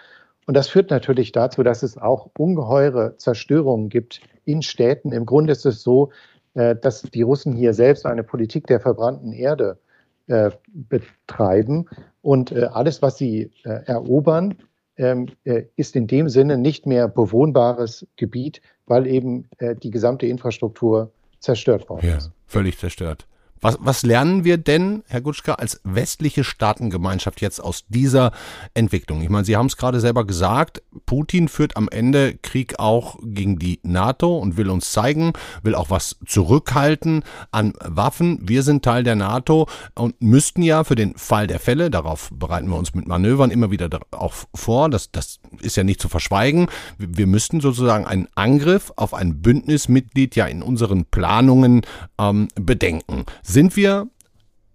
Und 0.47 0.57
das 0.57 0.69
führt 0.69 0.91
natürlich 0.91 1.33
dazu, 1.33 1.63
dass 1.63 1.83
es 1.83 1.99
auch 1.99 2.31
ungeheure 2.37 3.17
Zerstörungen 3.17 3.89
gibt 3.89 4.21
in 4.45 4.63
Städten. 4.63 5.13
Im 5.13 5.27
Grunde 5.27 5.53
ist 5.53 5.67
es 5.67 5.83
so, 5.83 6.11
äh, 6.55 6.75
dass 6.75 7.03
die 7.03 7.23
Russen 7.23 7.55
hier 7.55 7.75
selbst 7.75 8.07
eine 8.07 8.25
Politik 8.25 8.67
der 8.67 8.81
verbrannten 8.81 9.33
Erde 9.33 9.79
äh, 10.27 10.51
betreiben. 10.67 11.87
Und 12.23 12.53
äh, 12.53 12.65
alles, 12.65 13.03
was 13.03 13.19
sie 13.19 13.51
erobern, 13.63 14.55
ähm, 14.97 15.29
ist 15.77 15.97
in 15.97 16.07
dem 16.07 16.29
Sinne 16.29 16.59
nicht 16.59 16.87
mehr 16.87 17.09
bewohnbares 17.09 18.07
Gebiet, 18.17 18.61
weil 18.87 19.07
eben 19.07 19.49
die 19.83 19.91
gesamte 19.91 20.27
Infrastruktur 20.27 21.11
zerstört 21.43 21.89
worden 21.89 22.09
ja, 22.09 22.17
ist. 22.17 22.31
Völlig 22.47 22.79
zerstört. 22.79 23.27
Was, 23.63 23.79
was 23.81 24.03
lernen 24.03 24.43
wir 24.43 24.59
denn, 24.59 25.05
Herr 25.07 25.21
Gutschka, 25.21 25.55
als 25.55 25.81
westliche 25.85 26.43
Staatengemeinschaft 26.43 27.41
jetzt 27.41 27.61
aus 27.61 27.85
dieser 27.89 28.33
Entwicklung? 28.75 29.23
Ich 29.23 29.29
meine, 29.29 29.45
Sie 29.45 29.57
haben 29.57 29.67
es 29.67 29.77
gerade 29.77 30.01
selber 30.01 30.27
gesagt, 30.27 30.83
Putin 31.07 31.47
führt 31.47 31.77
am 31.77 31.89
Ende 31.89 32.35
Krieg 32.43 32.81
auch 32.81 33.21
gegen 33.23 33.61
die 33.61 33.79
NATO 33.85 34.37
und 34.37 34.57
will 34.57 34.69
uns 34.69 34.91
zeigen, 34.91 35.33
will 35.63 35.77
auch 35.77 35.91
was 35.91 36.17
zurückhalten 36.27 37.23
an 37.53 37.73
Waffen. 37.81 38.41
Wir 38.43 38.65
sind 38.65 38.85
Teil 38.85 39.05
der 39.05 39.15
NATO 39.15 39.69
und 39.95 40.21
müssten 40.21 40.63
ja 40.63 40.83
für 40.83 40.97
den 40.97 41.17
Fall 41.17 41.47
der 41.47 41.61
Fälle, 41.61 41.89
darauf 41.89 42.31
bereiten 42.35 42.69
wir 42.69 42.77
uns 42.77 42.95
mit 42.95 43.07
Manövern 43.07 43.53
immer 43.53 43.71
wieder 43.71 43.89
auch 44.11 44.35
vor, 44.53 44.91
das, 44.91 45.13
das 45.13 45.39
ist 45.61 45.77
ja 45.77 45.85
nicht 45.85 46.01
zu 46.01 46.09
verschweigen, 46.09 46.67
wir 46.99 47.29
müssten 47.29 47.61
sozusagen 47.61 48.07
einen 48.07 48.27
Angriff 48.35 48.93
auf 48.97 49.15
ein 49.15 49.41
Bündnismitglied 49.41 50.35
ja 50.35 50.47
in 50.47 50.63
unseren 50.63 51.05
Planungen 51.05 51.83
ähm, 52.19 52.49
bedenken. 52.57 53.25
Sind 53.53 53.77
wir 53.77 54.09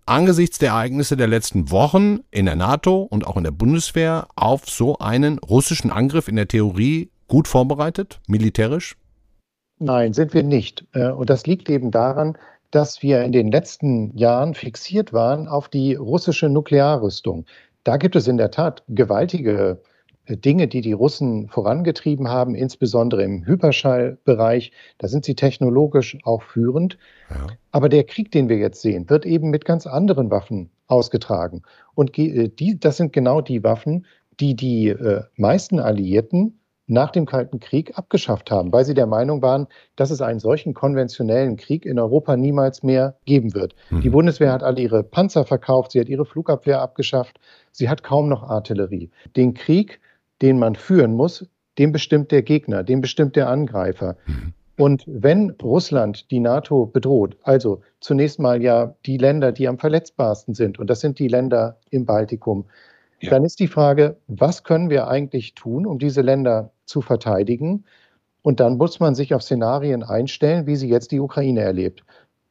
angesichts 0.05 0.59
der 0.59 0.69
Ereignisse 0.69 1.17
der 1.17 1.25
letzten 1.25 1.71
Wochen 1.71 2.19
in 2.29 2.45
der 2.45 2.55
NATO 2.55 3.01
und 3.01 3.25
auch 3.25 3.35
in 3.35 3.43
der 3.43 3.49
Bundeswehr 3.49 4.27
auf 4.35 4.69
so 4.69 4.99
einen 4.99 5.39
russischen 5.39 5.89
Angriff 5.89 6.27
in 6.27 6.35
der 6.35 6.47
Theorie 6.47 7.09
gut 7.27 7.47
vorbereitet, 7.47 8.19
militärisch? 8.27 8.95
Nein, 9.79 10.13
sind 10.13 10.35
wir 10.35 10.43
nicht. 10.43 10.85
Äh, 10.93 11.09
und 11.09 11.31
das 11.31 11.47
liegt 11.47 11.71
eben 11.71 11.89
daran, 11.89 12.37
dass 12.69 13.01
wir 13.01 13.23
in 13.23 13.31
den 13.31 13.51
letzten 13.51 14.15
Jahren 14.15 14.53
fixiert 14.53 15.11
waren 15.11 15.47
auf 15.47 15.69
die 15.69 15.95
russische 15.95 16.47
Nuklearrüstung. 16.47 17.47
Da 17.83 17.97
gibt 17.97 18.15
es 18.15 18.27
in 18.27 18.37
der 18.37 18.51
Tat 18.51 18.83
gewaltige 18.89 19.81
Dinge, 20.35 20.67
die 20.67 20.81
die 20.81 20.93
Russen 20.93 21.47
vorangetrieben 21.47 22.27
haben, 22.27 22.55
insbesondere 22.55 23.23
im 23.23 23.45
Hyperschallbereich. 23.45 24.71
Da 24.97 25.07
sind 25.07 25.25
sie 25.25 25.35
technologisch 25.35 26.17
auch 26.23 26.41
führend. 26.41 26.97
Ja. 27.29 27.47
Aber 27.71 27.89
der 27.89 28.03
Krieg, 28.03 28.31
den 28.31 28.49
wir 28.49 28.57
jetzt 28.57 28.81
sehen, 28.81 29.09
wird 29.09 29.25
eben 29.25 29.49
mit 29.49 29.65
ganz 29.65 29.87
anderen 29.87 30.29
Waffen 30.31 30.69
ausgetragen. 30.87 31.63
Und 31.95 32.17
äh, 32.17 32.49
die, 32.49 32.79
das 32.79 32.97
sind 32.97 33.13
genau 33.13 33.41
die 33.41 33.63
Waffen, 33.63 34.05
die 34.39 34.55
die 34.55 34.89
äh, 34.89 35.23
meisten 35.35 35.79
Alliierten 35.79 36.59
nach 36.87 37.11
dem 37.11 37.25
Kalten 37.25 37.59
Krieg 37.59 37.97
abgeschafft 37.97 38.49
haben, 38.49 38.71
weil 38.71 38.85
sie 38.85 38.93
der 38.93 39.07
Meinung 39.07 39.41
waren, 39.41 39.67
dass 39.97 40.09
es 40.09 40.21
einen 40.21 40.39
solchen 40.39 40.73
konventionellen 40.73 41.57
Krieg 41.57 41.85
in 41.85 41.99
Europa 41.99 42.37
niemals 42.37 42.81
mehr 42.81 43.17
geben 43.25 43.53
wird. 43.53 43.75
Mhm. 43.89 44.01
Die 44.01 44.09
Bundeswehr 44.09 44.53
hat 44.53 44.63
alle 44.63 44.81
ihre 44.81 45.03
Panzer 45.03 45.43
verkauft, 45.43 45.91
sie 45.91 45.99
hat 45.99 46.07
ihre 46.07 46.25
Flugabwehr 46.25 46.81
abgeschafft, 46.81 47.39
sie 47.71 47.89
hat 47.89 48.03
kaum 48.03 48.29
noch 48.29 48.43
Artillerie. 48.43 49.11
Den 49.35 49.53
Krieg 49.53 49.99
den 50.41 50.59
man 50.59 50.75
führen 50.75 51.13
muss, 51.13 51.47
den 51.77 51.91
bestimmt 51.91 52.31
der 52.31 52.41
Gegner, 52.41 52.83
den 52.83 53.01
bestimmt 53.01 53.35
der 53.35 53.49
Angreifer. 53.49 54.17
Mhm. 54.25 54.53
Und 54.79 55.03
wenn 55.07 55.51
Russland 55.61 56.29
die 56.29 56.39
NATO 56.39 56.85
bedroht, 56.85 57.37
also 57.41 57.81
zunächst 57.99 58.39
mal 58.39 58.61
ja 58.61 58.95
die 59.07 59.17
Länder, 59.17 59.51
die 59.51 59.67
am 59.67 59.79
verletzbarsten 59.79 60.53
sind, 60.53 60.77
und 60.77 60.89
das 60.89 60.99
sind 60.99 61.17
die 61.17 61.27
Länder 61.27 61.77
im 61.89 62.05
Baltikum, 62.05 62.65
ja. 63.19 63.31
dann 63.31 63.43
ist 63.43 63.59
die 63.59 63.67
Frage, 63.67 64.17
was 64.27 64.63
können 64.63 64.91
wir 64.91 65.07
eigentlich 65.07 65.55
tun, 65.55 65.87
um 65.87 65.97
diese 65.97 66.21
Länder 66.21 66.71
zu 66.85 67.01
verteidigen? 67.01 67.85
Und 68.43 68.59
dann 68.59 68.77
muss 68.77 68.99
man 68.99 69.15
sich 69.15 69.33
auf 69.33 69.41
Szenarien 69.41 70.03
einstellen, 70.03 70.67
wie 70.67 70.75
sie 70.75 70.87
jetzt 70.87 71.11
die 71.11 71.19
Ukraine 71.19 71.61
erlebt. 71.61 72.03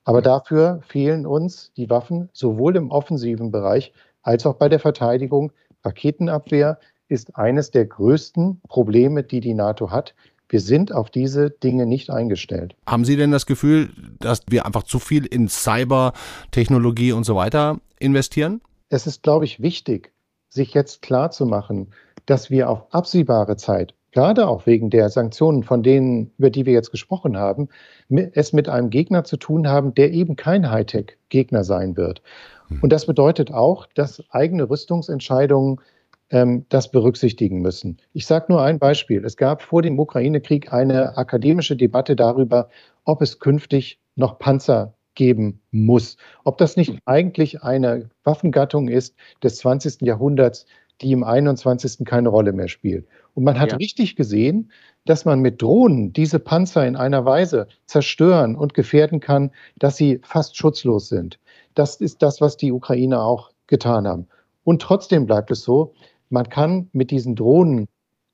Aber 0.05 0.21
dafür 0.21 0.81
fehlen 0.87 1.27
uns 1.27 1.73
die 1.77 1.89
Waffen 1.91 2.29
sowohl 2.33 2.77
im 2.77 2.91
offensiven 2.91 3.53
Bereich 3.53 3.93
als 4.23 4.45
auch 4.47 4.55
bei 4.55 4.69
der 4.69 4.81
Verteidigung, 4.81 5.53
Raketenabwehr, 5.85 6.81
ist 7.09 7.37
eines 7.37 7.71
der 7.71 7.87
größten 7.87 8.61
Probleme, 8.69 9.23
die 9.23 9.41
die 9.41 9.55
NATO 9.55 9.91
hat. 9.91 10.15
Wir 10.49 10.61
sind 10.61 10.93
auf 10.93 11.11
diese 11.11 11.51
Dinge 11.51 11.87
nicht 11.87 12.11
eingestellt. 12.11 12.77
Haben 12.87 13.05
Sie 13.05 13.17
denn 13.17 13.33
das 13.33 13.47
Gefühl, 13.47 13.91
dass 14.21 14.43
wir 14.49 14.65
einfach 14.65 14.85
zu 14.85 14.99
viel 14.99 15.27
in 15.27 15.49
Cybertechnologie 15.49 17.13
und 17.13 17.25
so 17.25 17.35
weiter 17.35 17.81
investieren? 17.99 18.61
Es 18.89 19.07
ist, 19.07 19.23
glaube 19.23 19.45
ich, 19.45 19.61
wichtig, 19.61 20.13
sich 20.49 20.73
jetzt 20.75 21.03
klarzumachen, 21.03 21.89
dass 22.27 22.51
wir 22.51 22.71
auf 22.71 22.93
absehbare 22.93 23.57
Zeit, 23.57 23.95
gerade 24.13 24.47
auch 24.47 24.67
wegen 24.67 24.91
der 24.91 25.11
Sanktionen, 25.11 25.65
von 25.65 25.83
denen, 25.83 26.31
über 26.39 26.51
die 26.51 26.65
wir 26.65 26.73
jetzt 26.73 26.93
gesprochen 26.93 27.37
haben, 27.37 27.69
es 28.09 28.53
mit 28.53 28.69
einem 28.69 28.91
Gegner 28.91 29.25
zu 29.25 29.37
tun 29.37 29.69
haben, 29.69 29.95
der 29.95 30.13
eben 30.13 30.37
kein 30.37 30.71
Hightech-Gegner 30.71 31.65
sein 31.65 31.97
wird. 31.97 32.23
Hm. 32.69 32.81
Und 32.83 32.91
das 32.93 33.07
bedeutet 33.07 33.53
auch, 33.53 33.87
dass 33.95 34.23
eigene 34.31 34.71
Rüstungsentscheidungen 34.71 35.81
ähm, 36.31 36.67
das 36.69 36.91
berücksichtigen 36.91 37.61
müssen. 37.61 37.99
Ich 38.13 38.27
sage 38.27 38.47
nur 38.49 38.63
ein 38.63 38.79
Beispiel. 38.79 39.25
Es 39.25 39.37
gab 39.37 39.63
vor 39.63 39.83
dem 39.83 39.99
Ukraine-Krieg 39.99 40.73
eine 40.73 41.17
akademische 41.17 41.77
Debatte 41.77 42.17
darüber, 42.17 42.69
ob 43.05 43.23
es 43.23 43.39
künftig 43.39 44.01
noch 44.17 44.39
Panzer 44.39 44.95
geben 45.15 45.61
muss. 45.71 46.17
Ob 46.45 46.59
das 46.59 46.77
nicht 46.77 46.99
eigentlich 47.07 47.63
eine 47.63 48.11
Waffengattung 48.25 48.89
ist 48.89 49.15
des 49.43 49.57
20. 49.57 50.03
Jahrhunderts, 50.03 50.67
die 51.01 51.13
im 51.13 51.25
21. 51.25 52.05
keine 52.05 52.29
Rolle 52.29 52.53
mehr 52.53 52.69
spielt. 52.69 53.07
Und 53.35 53.45
man 53.45 53.59
hat 53.59 53.73
ja. 53.73 53.77
richtig 53.77 54.17
gesehen, 54.17 54.71
dass 55.05 55.25
man 55.25 55.41
mit 55.41 55.61
Drohnen 55.61 56.13
diese 56.13 56.39
Panzer 56.39 56.87
in 56.87 56.97
einer 56.97 57.25
Weise 57.25 57.69
zerstören 57.85 58.57
und 58.57 58.75
gefährden 58.75 59.21
kann, 59.21 59.51
dass 59.79 59.97
sie 59.97 60.21
fast 60.23 60.57
schutzlos 60.57 61.09
sind. 61.09 61.39
Das 61.75 61.97
ist 61.97 62.23
das, 62.23 62.41
was 62.41 62.57
die 62.57 62.73
Ukrainer 62.73 63.23
auch 63.23 63.51
getan 63.67 64.07
haben. 64.07 64.27
Und 64.65 64.83
trotzdem 64.83 65.27
bleibt 65.27 65.51
es 65.51 65.63
so, 65.63 65.95
man 66.29 66.49
kann 66.49 66.89
mit 66.93 67.11
diesen 67.11 67.37
Drohnen 67.37 67.89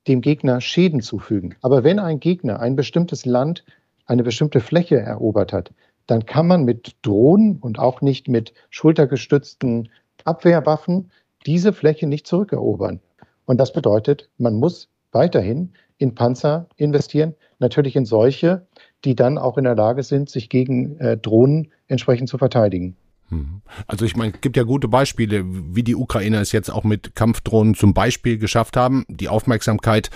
dem 0.07 0.21
Gegner 0.21 0.61
Schäden 0.61 1.01
zufügen. 1.01 1.55
Aber 1.61 1.83
wenn 1.83 1.99
ein 1.99 2.19
Gegner 2.19 2.59
ein 2.59 2.75
bestimmtes 2.75 3.25
Land, 3.25 3.63
eine 4.05 4.23
bestimmte 4.23 4.59
Fläche 4.59 4.97
erobert 4.97 5.53
hat, 5.53 5.71
dann 6.07 6.25
kann 6.25 6.47
man 6.47 6.65
mit 6.65 6.95
Drohnen 7.01 7.57
und 7.57 7.79
auch 7.79 8.01
nicht 8.01 8.27
mit 8.27 8.53
schultergestützten 8.69 9.89
Abwehrwaffen 10.25 11.11
diese 11.45 11.73
Fläche 11.73 12.07
nicht 12.07 12.27
zurückerobern. 12.27 12.99
Und 13.45 13.57
das 13.59 13.73
bedeutet, 13.73 14.29
man 14.37 14.55
muss 14.55 14.89
weiterhin 15.11 15.73
in 15.97 16.15
Panzer 16.15 16.67
investieren, 16.75 17.35
natürlich 17.59 17.95
in 17.95 18.05
solche, 18.05 18.65
die 19.05 19.15
dann 19.15 19.37
auch 19.37 19.57
in 19.57 19.63
der 19.63 19.75
Lage 19.75 20.03
sind, 20.03 20.29
sich 20.29 20.49
gegen 20.49 20.97
äh, 20.99 21.17
Drohnen 21.17 21.71
entsprechend 21.87 22.29
zu 22.29 22.37
verteidigen. 22.37 22.95
Mhm. 23.33 23.61
Also 23.87 24.05
ich 24.05 24.15
meine, 24.15 24.33
es 24.33 24.41
gibt 24.41 24.57
ja 24.57 24.63
gute 24.63 24.87
Beispiele, 24.87 25.43
wie 25.45 25.83
die 25.83 25.95
Ukrainer 25.95 26.41
es 26.41 26.51
jetzt 26.51 26.69
auch 26.69 26.83
mit 26.83 27.15
Kampfdrohnen 27.15 27.75
zum 27.75 27.93
Beispiel 27.93 28.37
geschafft 28.37 28.77
haben, 28.77 29.05
die 29.07 29.29
Aufmerksamkeit 29.29 30.09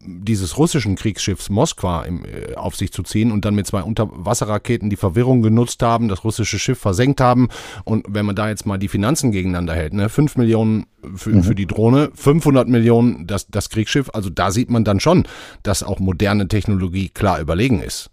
dieses 0.00 0.58
russischen 0.58 0.96
Kriegsschiffs 0.96 1.50
Moskwa 1.50 2.02
im, 2.02 2.24
äh, 2.24 2.54
auf 2.54 2.76
sich 2.76 2.92
zu 2.92 3.02
ziehen 3.02 3.32
und 3.32 3.44
dann 3.44 3.54
mit 3.54 3.66
zwei 3.66 3.82
Unterwasserraketen 3.82 4.90
die 4.90 4.96
Verwirrung 4.96 5.42
genutzt 5.42 5.82
haben, 5.82 6.08
das 6.08 6.24
russische 6.24 6.58
Schiff 6.58 6.78
versenkt 6.78 7.20
haben. 7.20 7.48
Und 7.84 8.06
wenn 8.08 8.26
man 8.26 8.36
da 8.36 8.48
jetzt 8.48 8.66
mal 8.66 8.78
die 8.78 8.88
Finanzen 8.88 9.32
gegeneinander 9.32 9.74
hält, 9.74 9.94
ne, 9.94 10.08
5 10.08 10.36
Millionen 10.36 10.86
für, 11.14 11.30
mhm. 11.30 11.42
für 11.42 11.54
die 11.54 11.66
Drohne, 11.66 12.10
500 12.14 12.68
Millionen 12.68 13.26
das, 13.26 13.46
das 13.48 13.70
Kriegsschiff, 13.70 14.10
also 14.12 14.30
da 14.30 14.50
sieht 14.50 14.70
man 14.70 14.84
dann 14.84 15.00
schon, 15.00 15.26
dass 15.62 15.82
auch 15.82 16.00
moderne 16.00 16.48
Technologie 16.48 17.08
klar 17.08 17.40
überlegen 17.40 17.80
ist. 17.80 18.10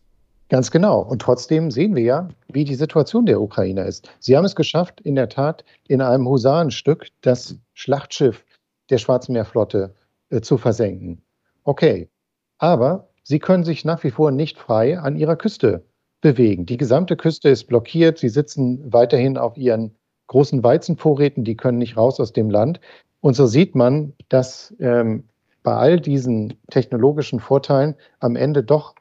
Ganz 0.52 0.70
genau. 0.70 1.00
Und 1.00 1.22
trotzdem 1.22 1.72
sehen 1.72 1.96
wir 1.96 2.04
ja, 2.04 2.28
wie 2.50 2.66
die 2.66 2.76
Situation 2.76 3.26
der 3.26 3.40
Ukrainer 3.40 3.86
ist. 3.86 4.12
Sie 4.20 4.36
haben 4.36 4.44
es 4.44 4.54
geschafft, 4.54 5.00
in 5.00 5.16
der 5.16 5.30
Tat 5.30 5.64
in 5.88 6.02
einem 6.02 6.28
Husarenstück 6.28 7.08
das 7.22 7.56
Schlachtschiff 7.74 8.44
der 8.90 8.98
Schwarzmeerflotte 8.98 9.96
äh, 10.30 10.42
zu 10.42 10.58
versenken. 10.58 11.22
Okay, 11.64 12.10
aber 12.58 13.08
sie 13.24 13.40
können 13.40 13.64
sich 13.64 13.86
nach 13.86 14.04
wie 14.04 14.12
vor 14.12 14.32
nicht 14.32 14.58
frei 14.58 15.00
an 15.00 15.16
ihrer 15.16 15.38
Küste 15.38 15.86
bewegen. 16.20 16.66
Die 16.66 16.76
gesamte 16.76 17.16
Küste 17.16 17.48
ist 17.48 17.68
blockiert. 17.68 18.18
Sie 18.18 18.28
sitzen 18.28 18.92
weiterhin 18.92 19.38
auf 19.38 19.56
ihren 19.56 19.96
großen 20.28 20.62
Weizenvorräten. 20.66 21.46
Die 21.46 21.56
können 21.56 21.78
nicht 21.78 21.96
raus 21.96 22.20
aus 22.20 22.34
dem 22.34 22.50
Land. 22.50 22.82
Und 23.22 23.36
so 23.36 23.46
sieht 23.46 23.74
man, 23.74 24.12
dass 24.28 24.76
ähm, 24.82 25.30
bei 25.64 25.76
all 25.76 26.02
diesen 26.02 26.56
technologischen 26.70 27.40
Vorteilen 27.40 27.96
am 28.20 28.36
Ende 28.36 28.64
doch 28.66 28.96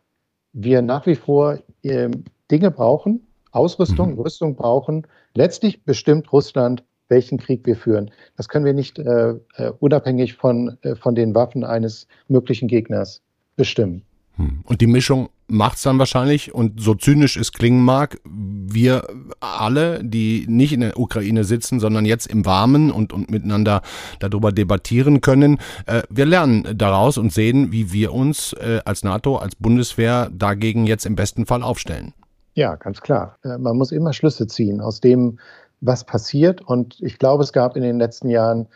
wir 0.53 0.83
nach 0.83 1.07
wie 1.07 1.15
vor 1.15 1.59
äh, 1.83 2.11
Dinge 2.51 2.71
brauchen, 2.71 3.27
Ausrüstung, 3.53 4.13
mhm. 4.13 4.21
Rüstung 4.21 4.57
brauchen. 4.57 5.07
Letztlich 5.35 5.85
bestimmt 5.85 6.33
Russland, 6.33 6.85
welchen 7.09 7.39
Krieg 7.39 7.67
wir 7.67 7.77
führen. 7.77 8.11
Das 8.37 8.49
können 8.49 8.65
wir 8.65 8.75
nicht 8.75 8.99
äh, 8.99 9.35
äh 9.57 9.73
unabhängig 9.81 10.35
von, 10.35 10.79
äh, 10.83 10.95
von 10.95 11.15
den 11.15 11.35
Waffen 11.35 11.65
eines 11.65 12.07
möglichen 12.29 12.69
Gegners 12.69 13.23
bestimmen. 13.57 14.03
Hm. 14.37 14.61
Und 14.65 14.81
die 14.81 14.87
Mischung 14.87 15.29
macht 15.51 15.77
es 15.77 15.83
dann 15.83 15.99
wahrscheinlich, 15.99 16.55
und 16.55 16.81
so 16.81 16.95
zynisch 16.95 17.37
es 17.37 17.53
klingen 17.53 17.85
mag, 17.85 18.19
wir 18.25 19.05
alle, 19.41 20.03
die 20.03 20.47
nicht 20.49 20.73
in 20.73 20.81
der 20.81 20.99
Ukraine 20.99 21.45
sitzen, 21.45 21.81
sondern 21.81 22.05
jetzt 22.05 22.27
im 22.27 22.47
Warmen 22.47 22.91
und, 22.91 23.13
und 23.13 23.31
miteinander 23.31 23.83
darüber 24.19 24.53
debattieren 24.53 25.21
können, 25.21 25.59
äh, 25.87 26.03
wir 26.09 26.27
lernen 26.27 26.67
daraus 26.77 27.19
und 27.19 27.33
sehen, 27.33 27.73
wie 27.73 27.93
wir 27.93 28.13
uns 28.13 28.53
äh, 28.55 28.81
als 28.85 29.05
NATO, 29.05 29.37
als 29.37 29.57
Bundeswehr 29.57 30.31
dagegen 30.33 30.87
jetzt 30.87 31.07
im 31.07 31.17
besten 31.17 31.47
Fall 31.47 31.63
aufstellen. 31.63 32.15
Ja, 32.55 32.77
ganz 32.77 33.01
klar. 33.01 33.37
Äh, 33.45 33.59
man 33.59 33.77
muss 33.77 33.93
immer 33.93 34.13
Schlüsse 34.13 34.47
ziehen 34.47 34.81
aus 34.81 35.01
dem, 35.01 35.39
was 35.81 36.05
passiert. 36.05 36.61
Und 36.63 36.97
ich 37.01 37.19
glaube, 37.19 37.43
es 37.43 37.53
gab 37.53 37.77
in 37.77 37.83
den 37.83 37.99
letzten 37.99 38.29
Jahren 38.29 38.67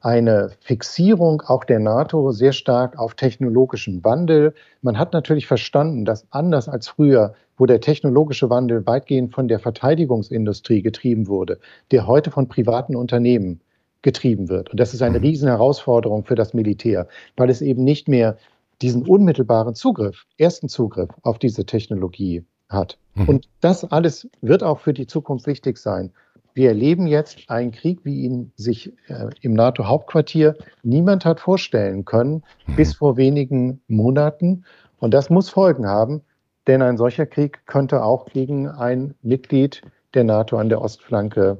eine 0.00 0.50
Fixierung 0.60 1.42
auch 1.42 1.64
der 1.64 1.80
NATO 1.80 2.30
sehr 2.30 2.52
stark 2.52 2.98
auf 2.98 3.14
technologischen 3.14 4.04
Wandel. 4.04 4.54
Man 4.80 4.98
hat 4.98 5.12
natürlich 5.12 5.46
verstanden, 5.46 6.04
dass 6.04 6.26
anders 6.30 6.68
als 6.68 6.88
früher, 6.88 7.34
wo 7.56 7.66
der 7.66 7.80
technologische 7.80 8.48
Wandel 8.48 8.86
weitgehend 8.86 9.34
von 9.34 9.48
der 9.48 9.58
Verteidigungsindustrie 9.58 10.82
getrieben 10.82 11.26
wurde, 11.26 11.58
der 11.90 12.06
heute 12.06 12.30
von 12.30 12.48
privaten 12.48 12.94
Unternehmen 12.94 13.60
getrieben 14.02 14.48
wird. 14.48 14.70
Und 14.70 14.78
das 14.78 14.94
ist 14.94 15.02
eine 15.02 15.18
mhm. 15.18 15.24
Riesenherausforderung 15.24 16.24
für 16.24 16.36
das 16.36 16.54
Militär, 16.54 17.08
weil 17.36 17.50
es 17.50 17.60
eben 17.60 17.82
nicht 17.82 18.08
mehr 18.08 18.36
diesen 18.80 19.02
unmittelbaren 19.02 19.74
Zugriff, 19.74 20.26
ersten 20.36 20.68
Zugriff 20.68 21.10
auf 21.22 21.40
diese 21.40 21.66
Technologie 21.66 22.44
hat. 22.68 22.98
Mhm. 23.14 23.28
Und 23.28 23.48
das 23.60 23.84
alles 23.84 24.28
wird 24.40 24.62
auch 24.62 24.78
für 24.78 24.92
die 24.92 25.06
Zukunft 25.08 25.48
wichtig 25.48 25.78
sein. 25.78 26.12
Wir 26.54 26.68
erleben 26.68 27.06
jetzt 27.06 27.48
einen 27.48 27.70
Krieg, 27.70 28.00
wie 28.04 28.22
ihn 28.22 28.52
sich 28.56 28.92
äh, 29.08 29.30
im 29.42 29.52
NATO-Hauptquartier 29.52 30.56
niemand 30.82 31.24
hat 31.24 31.40
vorstellen 31.40 32.04
können, 32.04 32.42
mhm. 32.66 32.76
bis 32.76 32.94
vor 32.94 33.16
wenigen 33.16 33.80
Monaten. 33.86 34.64
Und 34.98 35.14
das 35.14 35.30
muss 35.30 35.48
Folgen 35.48 35.86
haben, 35.86 36.22
denn 36.66 36.82
ein 36.82 36.96
solcher 36.96 37.26
Krieg 37.26 37.66
könnte 37.66 38.02
auch 38.02 38.26
gegen 38.26 38.68
ein 38.68 39.14
Mitglied 39.22 39.82
der 40.14 40.24
NATO 40.24 40.56
an 40.58 40.68
der 40.68 40.80
Ostflanke 40.80 41.58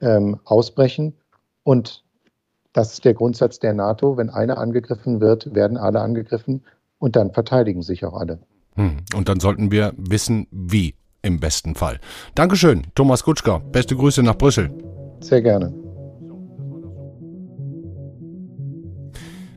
ähm, 0.00 0.38
ausbrechen. 0.44 1.14
Und 1.62 2.04
das 2.72 2.92
ist 2.92 3.04
der 3.04 3.14
Grundsatz 3.14 3.58
der 3.58 3.74
NATO. 3.74 4.16
Wenn 4.16 4.30
einer 4.30 4.58
angegriffen 4.58 5.20
wird, 5.20 5.54
werden 5.54 5.76
alle 5.76 6.00
angegriffen 6.00 6.62
und 6.98 7.16
dann 7.16 7.32
verteidigen 7.32 7.82
sich 7.82 8.04
auch 8.04 8.14
alle. 8.14 8.38
Hm. 8.76 8.98
Und 9.14 9.28
dann 9.28 9.40
sollten 9.40 9.70
wir 9.70 9.92
wissen, 9.96 10.46
wie 10.50 10.94
im 11.26 11.40
besten 11.40 11.74
Fall. 11.74 11.98
Dankeschön, 12.34 12.84
Thomas 12.94 13.22
Kutschka. 13.22 13.58
Beste 13.58 13.96
Grüße 13.96 14.22
nach 14.22 14.38
Brüssel. 14.38 14.70
Sehr 15.20 15.42
gerne. 15.42 15.85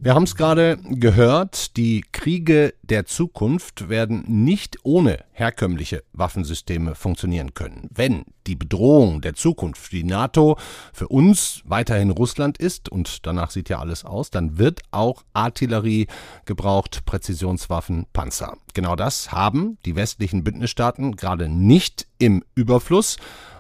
Wir 0.02 0.16
haben 0.16 0.24
es 0.24 0.38
gerade 0.38 0.78
gehört, 0.78 1.76
die 1.76 2.06
Kriege 2.14 2.74
der 2.84 3.06
Zukunft 3.06 3.90
werden 3.90 4.24
nicht 4.28 4.78
ohne 4.84 5.26
herkömmliche 5.34 6.04
Waffensysteme 6.14 6.96
funktionieren 6.96 7.54
können. 7.54 7.90
Wenn 7.94 8.24
die 8.48 8.56
Bedrohung 8.56 9.20
der 9.20 9.34
Zukunft 9.34 9.92
die 9.92 10.06
NATO 10.06 10.58
für 10.94 11.10
uns 11.10 11.64
weiterhin 11.66 12.12
Russland 12.12 12.58
ist, 12.58 12.88
und 12.88 13.26
danach 13.26 13.52
sieht 13.52 13.68
ja 13.68 13.80
alles 13.80 14.06
aus, 14.06 14.30
dann 14.30 14.58
wird 14.58 14.84
auch 14.92 15.24
Artillerie 15.34 16.08
gebraucht, 16.46 17.04
Präzisionswaffen, 17.06 18.06
Panzer. 18.14 18.56
Genau 18.74 18.96
das 18.96 19.34
haben 19.34 19.80
die 19.86 19.98
westlichen 19.98 20.46
Bündnisstaaten 20.46 21.18
gerade 21.18 21.50
nicht 21.50 22.08
im 22.20 22.42
Überfluss. 22.56 23.18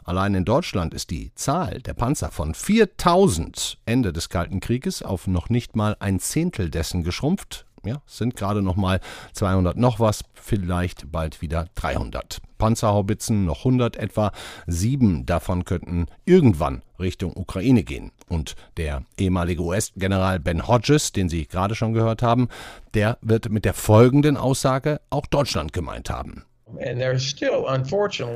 Allein 0.10 0.34
in 0.34 0.43
Deutschland 0.43 0.95
ist 0.95 1.12
die 1.12 1.36
Zahl 1.36 1.84
der 1.84 1.93
Panzer 1.93 2.32
von 2.32 2.56
4000 2.56 3.78
Ende 3.86 4.12
des 4.12 4.30
Kalten 4.30 4.60
Krieges 4.60 5.04
auf 5.04 5.28
noch 5.28 5.50
nicht 5.50 5.76
mal 5.76 5.95
ein 6.00 6.19
Zehntel 6.19 6.72
dessen 6.72 7.04
geschrumpft. 7.04 7.67
Ja, 7.86 8.02
sind 8.08 8.36
gerade 8.36 8.63
noch 8.63 8.76
mal 8.76 9.02
200 9.34 9.78
noch 9.78 10.00
was, 10.00 10.24
vielleicht 10.34 11.12
bald 11.12 11.43
wieder 11.43 11.67
300. 11.76 12.41
Panzerhaubitzen 12.58 13.45
noch 13.45 13.60
100 13.60 13.98
etwa. 13.98 14.32
Sieben 14.65 15.28
davon 15.28 15.63
könnten 15.63 16.08
irgendwann 16.26 16.82
Richtung 17.00 17.38
Ukraine 17.38 17.84
gehen. 17.84 18.12
Und 18.28 18.56
der 18.78 19.04
ehemalige 19.19 19.62
US-General 19.62 20.39
Ben 20.39 20.67
Hodges, 20.67 21.12
den 21.12 21.30
Sie 21.30 21.45
gerade 21.45 21.76
schon 21.76 21.93
gehört 21.93 22.24
haben, 22.24 22.48
der 22.95 23.19
wird 23.22 23.52
mit 23.52 23.63
der 23.63 23.76
folgenden 23.76 24.38
Aussage 24.38 25.02
auch 25.12 25.28
Deutschland 25.28 25.72
gemeint 25.72 26.10
haben. 26.10 26.45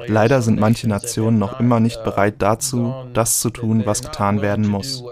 Leider 0.07 0.41
sind 0.41 0.59
manche 0.59 0.89
Nationen 0.89 1.39
noch 1.39 1.59
immer 1.59 1.79
nicht 1.79 2.03
bereit 2.03 2.35
dazu, 2.39 2.93
das 3.13 3.39
zu 3.39 3.49
tun, 3.49 3.83
was 3.85 4.01
getan 4.01 4.41
werden 4.41 4.67
muss. 4.67 5.03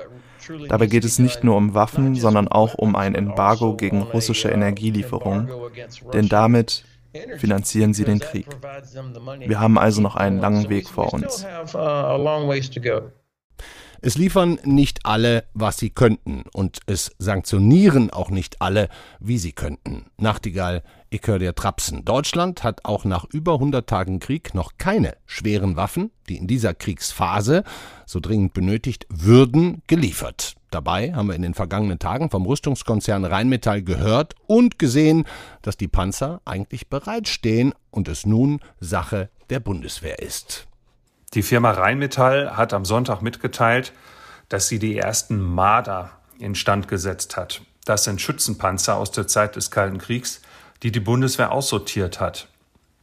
Dabei 0.68 0.88
geht 0.88 1.06
es 1.06 1.20
nicht 1.20 1.44
nur 1.44 1.56
um 1.56 1.74
Waffen, 1.74 2.16
sondern 2.16 2.48
auch 2.48 2.74
um 2.74 2.96
ein 2.96 3.16
Embargo 3.16 3.76
gegen 3.76 4.02
russische 4.02 4.50
Energielieferungen, 4.50 5.50
denn 6.14 6.30
damit 6.30 6.84
finanzieren 7.38 7.94
sie 7.94 8.06
den 8.06 8.20
Krieg. 8.20 8.48
Wir 9.40 9.60
haben 9.60 9.78
also 9.78 10.02
noch 10.02 10.16
einen 10.16 10.40
langen 10.40 10.70
Weg 10.70 10.88
vor 10.90 11.14
uns. 11.14 11.46
Es 14.04 14.18
liefern 14.18 14.58
nicht 14.64 15.06
alle, 15.06 15.44
was 15.54 15.78
sie 15.78 15.92
könnten, 15.92 16.44
und 16.54 16.80
es 16.88 17.12
sanktionieren 17.20 18.10
auch 18.10 18.32
nicht 18.32 18.60
alle, 18.60 18.90
wie 19.20 19.38
sie 19.38 19.52
könnten. 19.52 20.06
Nachtigall, 20.18 20.82
ich 21.12 21.22
höre 21.26 21.38
dir 21.38 21.54
trapsen. 21.54 22.04
Deutschland 22.04 22.64
hat 22.64 22.84
auch 22.84 23.06
nach 23.06 23.26
über 23.26 23.54
100 23.54 23.88
Tagen 23.88 24.20
Krieg 24.20 24.56
noch 24.56 24.72
keine 24.80 25.18
schweren 25.28 25.76
Waffen, 25.76 26.10
die 26.30 26.38
in 26.38 26.48
dieser 26.48 26.74
Kriegsphase 26.74 27.64
so 28.08 28.20
dringend 28.20 28.54
benötigt 28.54 29.06
würden, 29.10 29.84
geliefert. 29.86 30.56
Dabei 30.72 31.14
haben 31.14 31.28
wir 31.28 31.36
in 31.36 31.44
den 31.44 31.54
vergangenen 31.54 32.00
Tagen 32.00 32.32
vom 32.32 32.48
Rüstungskonzern 32.48 33.24
Rheinmetall 33.24 33.84
gehört 33.84 34.34
und 34.48 34.80
gesehen, 34.80 35.26
dass 35.62 35.78
die 35.78 35.90
Panzer 35.90 36.42
eigentlich 36.46 36.88
bereitstehen 36.88 37.74
und 37.92 38.08
es 38.08 38.26
nun 38.26 38.62
Sache 38.80 39.30
der 39.52 39.60
Bundeswehr 39.60 40.18
ist. 40.18 40.71
Die 41.34 41.44
Firma 41.44 41.72
Rheinmetall 41.72 42.58
hat 42.58 42.74
am 42.74 42.84
Sonntag 42.84 43.22
mitgeteilt, 43.22 43.94
dass 44.50 44.68
sie 44.68 44.80
die 44.80 44.98
ersten 44.98 45.40
Marder 45.40 46.12
instand 46.40 46.90
gesetzt 46.90 47.38
hat. 47.38 47.62
Das 47.86 48.04
sind 48.04 48.20
Schützenpanzer 48.20 48.98
aus 48.98 49.12
der 49.12 49.28
Zeit 49.28 49.56
des 49.56 49.72
Kalten 49.72 49.98
Kriegs, 49.98 50.42
die 50.84 50.92
die 50.92 51.00
Bundeswehr 51.00 51.54
aussortiert 51.54 52.20
hat. 52.20 52.50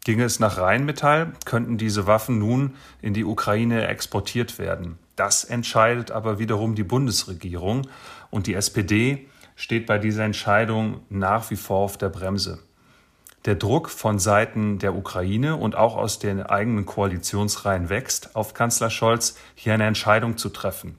Ginge 0.05 0.25
es 0.25 0.41
nach 0.41 0.59
Rheinmetall, 0.59 1.33
könnten 1.47 1.79
diese 1.79 2.07
Waffen 2.07 2.39
nun 2.39 2.75
in 3.01 3.15
die 3.15 3.25
Ukraine 3.25 3.87
exportiert 3.89 4.59
werden. 4.59 4.99
Das 5.17 5.45
entscheidet 5.45 6.11
aber 6.11 6.39
wiederum 6.39 6.75
die 6.75 6.85
Bundesregierung 6.85 7.89
und 8.29 8.47
die 8.47 8.55
SPD 8.55 9.27
steht 9.57 9.87
bei 9.87 9.99
dieser 9.99 10.25
Entscheidung 10.25 11.01
nach 11.09 11.51
wie 11.51 11.57
vor 11.57 11.79
auf 11.79 11.97
der 11.97 12.11
Bremse. 12.11 12.59
Der 13.45 13.55
Druck 13.55 13.89
von 13.89 14.19
Seiten 14.19 14.79
der 14.79 14.95
Ukraine 14.95 15.57
und 15.57 15.77
auch 15.77 15.97
aus 15.97 16.19
den 16.19 16.43
eigenen 16.43 16.87
Koalitionsreihen 16.87 17.89
wächst, 17.89 18.35
auf 18.35 18.55
Kanzler 18.55 18.91
Scholz 18.91 19.37
hier 19.55 19.75
eine 19.75 19.87
Entscheidung 19.87 20.37
zu 20.37 20.49
treffen. 20.49 20.97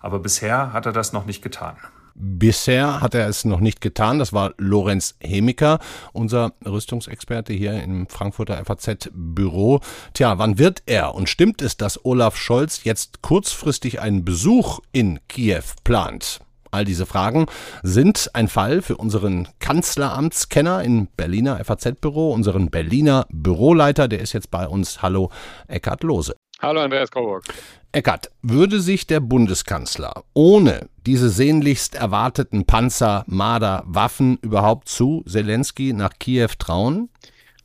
Aber 0.00 0.18
bisher 0.18 0.72
hat 0.72 0.86
er 0.86 0.92
das 0.92 1.12
noch 1.12 1.26
nicht 1.26 1.42
getan. 1.42 1.76
Bisher 2.14 3.00
hat 3.00 3.14
er 3.14 3.28
es 3.28 3.44
noch 3.44 3.60
nicht 3.60 3.80
getan. 3.80 4.18
Das 4.18 4.32
war 4.32 4.52
Lorenz 4.58 5.14
Hemiker, 5.20 5.78
unser 6.12 6.52
Rüstungsexperte 6.66 7.52
hier 7.52 7.82
im 7.82 8.08
Frankfurter 8.08 8.62
FAZ-Büro. 8.62 9.80
Tja, 10.12 10.36
wann 10.38 10.58
wird 10.58 10.82
er? 10.86 11.14
Und 11.14 11.30
stimmt 11.30 11.62
es, 11.62 11.76
dass 11.78 12.04
Olaf 12.04 12.36
Scholz 12.36 12.84
jetzt 12.84 13.22
kurzfristig 13.22 14.00
einen 14.00 14.24
Besuch 14.24 14.80
in 14.92 15.20
Kiew 15.28 15.62
plant? 15.82 16.40
All 16.70 16.84
diese 16.84 17.06
Fragen 17.06 17.46
sind 17.82 18.30
ein 18.34 18.48
Fall 18.48 18.82
für 18.82 18.96
unseren 18.96 19.48
Kanzleramtskenner 19.58 20.84
im 20.84 21.08
Berliner 21.16 21.64
FAZ-Büro, 21.64 22.32
unseren 22.32 22.70
Berliner 22.70 23.26
Büroleiter, 23.30 24.06
der 24.06 24.20
ist 24.20 24.32
jetzt 24.32 24.50
bei 24.50 24.68
uns. 24.68 25.02
Hallo, 25.02 25.30
Eckhard 25.66 26.02
Lose. 26.04 26.34
Hallo, 26.60 26.80
Andreas 26.80 27.10
Koburg. 27.10 27.44
Eckert, 27.92 28.30
würde 28.42 28.80
sich 28.80 29.06
der 29.06 29.18
Bundeskanzler 29.18 30.22
ohne 30.32 30.88
diese 31.06 31.30
sehnlichst 31.30 31.96
erwarteten 31.96 32.66
Panzer, 32.66 33.24
Marder, 33.26 33.82
Waffen 33.86 34.38
überhaupt 34.42 34.88
zu 34.88 35.24
Zelensky 35.26 35.92
nach 35.92 36.12
Kiew 36.20 36.50
trauen? 36.58 37.08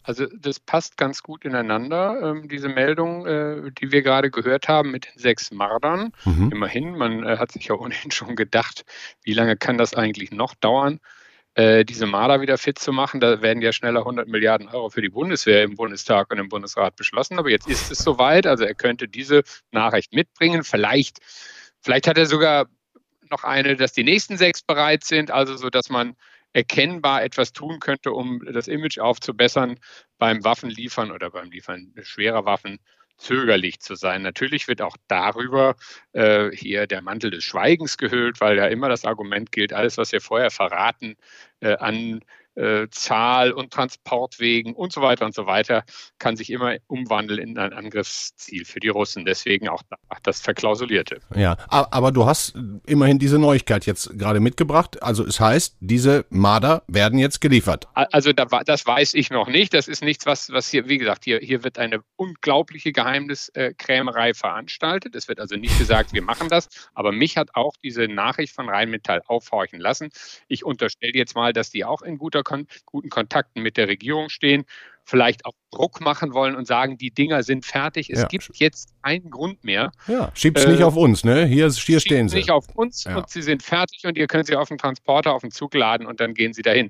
Also 0.06 0.28
das 0.28 0.60
passt 0.60 0.98
ganz 0.98 1.24
gut 1.24 1.46
ineinander, 1.46 2.20
ähm, 2.22 2.48
diese 2.48 2.70
Meldung, 2.70 3.26
äh, 3.26 3.72
die 3.72 3.92
wir 3.92 4.04
gerade 4.04 4.30
gehört 4.30 4.68
haben 4.68 4.92
mit 4.92 5.06
den 5.08 5.18
sechs 5.20 5.50
Mardern. 5.50 6.14
Mhm. 6.26 6.52
Immerhin, 6.52 6.96
man 6.96 7.26
äh, 7.26 7.38
hat 7.38 7.52
sich 7.52 7.66
ja 7.66 7.76
ohnehin 7.80 8.12
schon 8.12 8.36
gedacht, 8.36 8.86
wie 9.24 9.34
lange 9.34 9.58
kann 9.58 9.80
das 9.80 9.96
eigentlich 9.96 10.32
noch 10.32 10.54
dauern? 10.54 11.00
Äh, 11.56 11.86
diese 11.86 12.06
Marder 12.06 12.42
wieder 12.42 12.60
fit 12.60 12.78
zu 12.78 12.92
machen. 12.92 13.20
Da 13.20 13.42
werden 13.42 13.64
ja 13.64 13.72
schneller 13.72 14.02
100 14.02 14.28
Milliarden 14.28 14.68
Euro 14.68 14.90
für 14.90 15.02
die 15.02 15.10
Bundeswehr 15.10 15.64
im 15.64 15.76
Bundestag 15.76 16.32
und 16.32 16.38
im 16.38 16.50
Bundesrat 16.50 16.96
beschlossen. 16.98 17.40
Aber 17.40 17.50
jetzt 17.50 17.68
ist 17.68 17.92
es 17.92 18.00
soweit. 18.00 18.46
Also 18.46 18.66
er 18.66 18.76
könnte 18.76 19.08
diese 19.08 19.42
Nachricht 19.72 20.14
mitbringen. 20.14 20.64
Vielleicht, 20.64 21.18
vielleicht 21.82 22.08
hat 22.08 22.18
er 22.18 22.28
sogar 22.28 22.68
noch 23.32 23.44
eine, 23.44 23.76
dass 23.76 23.94
die 23.94 24.04
nächsten 24.04 24.38
sechs 24.38 24.62
bereit 24.62 25.04
sind. 25.04 25.32
Also 25.32 25.56
so, 25.56 25.70
dass 25.70 25.90
man 25.90 26.16
erkennbar 26.56 27.22
etwas 27.22 27.52
tun 27.52 27.80
könnte, 27.80 28.14
um 28.14 28.42
das 28.46 28.70
Image 28.70 28.98
aufzubessern 28.98 29.78
beim 30.18 30.42
Waffenliefern 30.46 31.12
oder 31.12 31.30
beim 31.30 31.52
Liefern 31.52 31.94
schwerer 32.02 32.46
Waffen 32.46 32.80
zögerlich 33.18 33.82
zu 33.82 33.96
sein. 33.96 34.22
Natürlich 34.22 34.70
wird 34.70 34.82
auch 34.82 34.96
darüber 35.10 35.76
äh, 36.14 36.50
hier 36.52 36.88
der 36.88 37.02
Mantel 37.02 37.32
des 37.32 37.44
Schweigens 37.44 37.98
gehüllt, 37.98 38.40
weil 38.40 38.58
ja 38.58 38.68
immer 38.68 38.88
das 38.88 39.04
Argument 39.04 39.52
gilt, 39.52 39.74
alles, 39.74 39.98
was 39.98 40.14
wir 40.14 40.22
vorher 40.22 40.50
verraten 40.50 41.18
äh, 41.60 41.76
an 41.76 42.22
äh, 42.56 42.88
Zahl 42.90 43.52
und 43.52 43.72
Transportwegen 43.72 44.74
und 44.74 44.92
so 44.92 45.02
weiter 45.02 45.26
und 45.26 45.36
so 45.36 45.46
weiter, 45.46 45.84
kann 46.20 46.38
sich 46.38 46.50
immer 46.50 46.76
umwandeln 46.88 47.40
in 47.40 47.58
ein 47.58 47.74
Angriffsziel 47.74 48.66
für 48.66 48.80
die 48.80 48.90
Russen. 48.90 49.26
Deswegen 49.26 49.68
auch 49.68 49.82
das 50.24 50.42
Verklausulierte. 50.42 51.20
Ja, 51.36 51.58
aber 51.70 52.12
du 52.12 52.26
hast 52.26 52.56
immerhin 52.86 53.20
diese 53.20 53.40
Neuigkeit 53.40 53.86
jetzt 53.86 54.18
gerade 54.18 54.40
mitgebracht. 54.40 55.02
Also 55.04 55.26
es 55.26 55.40
heißt, 55.40 55.78
diese 55.80 56.26
Marder 56.30 56.84
werden 56.88 57.20
jetzt 57.20 57.42
geliefert. 57.42 57.88
Also 57.94 58.32
das 58.34 58.86
weiß 58.86 59.14
ich 59.14 59.30
noch 59.30 59.48
nicht. 59.48 59.74
Das 59.74 59.88
ist 59.88 60.04
nichts, 60.04 60.26
was, 60.26 60.52
was 60.52 60.70
hier, 60.70 60.88
wie 60.88 60.98
gesagt, 60.98 61.26
hier, 61.26 61.40
hier 61.40 61.64
wird 61.64 61.78
eine 61.78 62.02
unglaubliche 62.16 62.92
Geheimniskrämerei 62.92 64.34
veranstaltet. 64.34 65.16
Es 65.16 65.28
wird 65.28 65.40
also 65.40 65.56
nicht 65.56 65.78
gesagt, 65.78 66.14
wir 66.14 66.22
machen 66.22 66.50
das. 66.50 66.70
Aber 66.94 67.12
mich 67.12 67.38
hat 67.38 67.50
auch 67.54 67.74
diese 67.84 68.08
Nachricht 68.08 68.56
von 68.56 68.70
Rheinmetall 68.70 69.22
aufhorchen 69.28 69.80
lassen. 69.80 70.10
Ich 70.48 70.64
unterstelle 70.64 71.14
jetzt 71.14 71.36
mal, 71.36 71.54
dass 71.54 71.70
die 71.70 71.84
auch 71.84 72.02
in 72.02 72.18
guter 72.18 72.44
kon 72.46 72.68
guten 72.86 73.10
Kontakten 73.10 73.62
mit 73.62 73.76
der 73.76 73.90
Regierung 73.90 74.30
stehen, 74.30 74.64
vielleicht 75.06 75.46
auch 75.46 75.54
Druck 75.72 76.02
machen 76.02 76.34
wollen 76.34 76.56
und 76.56 76.66
sagen, 76.66 76.98
die 76.98 77.12
Dinger 77.12 77.44
sind 77.44 77.66
fertig. 77.66 78.10
Es 78.10 78.22
ja. 78.22 78.28
gibt 78.28 78.50
jetzt 78.54 78.94
keinen 79.04 79.30
Grund 79.30 79.64
mehr. 79.64 79.92
Ja, 80.08 80.32
schieb's 80.34 80.66
äh, 80.66 80.72
nicht 80.72 80.84
auf 80.84 80.96
uns, 80.96 81.24
ne? 81.24 81.46
Hier, 81.46 81.70
hier 81.70 82.00
stehen 82.00 82.28
sie. 82.28 82.38
nicht 82.38 82.52
auf 82.52 82.68
uns 82.76 83.04
ja. 83.04 83.18
und 83.18 83.30
sie 83.30 83.42
sind 83.42 83.62
fertig 83.62 84.06
und 84.06 84.18
ihr 84.18 84.28
könnt 84.28 84.48
sie 84.48 84.56
auf 84.56 84.70
den 84.70 84.78
Transporter, 84.78 85.34
auf 85.34 85.42
den 85.42 85.52
Zug 85.52 85.74
laden 85.76 86.08
und 86.08 86.20
dann 86.20 86.34
gehen 86.34 86.54
sie 86.54 86.64
dahin. 86.64 86.90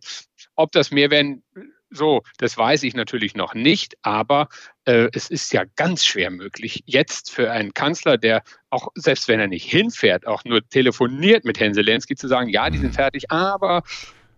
Ob 0.56 0.72
das 0.72 0.92
mehr 0.92 1.12
werden, 1.12 1.44
so, 1.90 2.22
das 2.38 2.58
weiß 2.58 2.84
ich 2.84 2.94
natürlich 2.94 3.36
noch 3.36 3.54
nicht, 3.54 3.96
aber 4.02 4.48
äh, 4.86 5.10
es 5.14 5.30
ist 5.30 5.52
ja 5.54 5.64
ganz 5.76 6.06
schwer 6.06 6.30
möglich, 6.30 6.84
jetzt 6.86 7.32
für 7.32 7.52
einen 7.52 7.74
Kanzler, 7.74 8.18
der 8.18 8.44
auch, 8.70 8.90
selbst 8.96 9.28
wenn 9.28 9.40
er 9.40 9.48
nicht 9.48 9.70
hinfährt, 9.70 10.28
auch 10.28 10.44
nur 10.46 10.68
telefoniert 10.68 11.46
mit 11.46 11.60
Herrn 11.60 11.74
Zelensky 11.74 12.16
zu 12.16 12.28
sagen, 12.28 12.50
ja, 12.50 12.70
die 12.70 12.78
sind 12.78 12.92
mhm. 12.92 12.96
fertig, 12.96 13.32
aber 13.32 13.84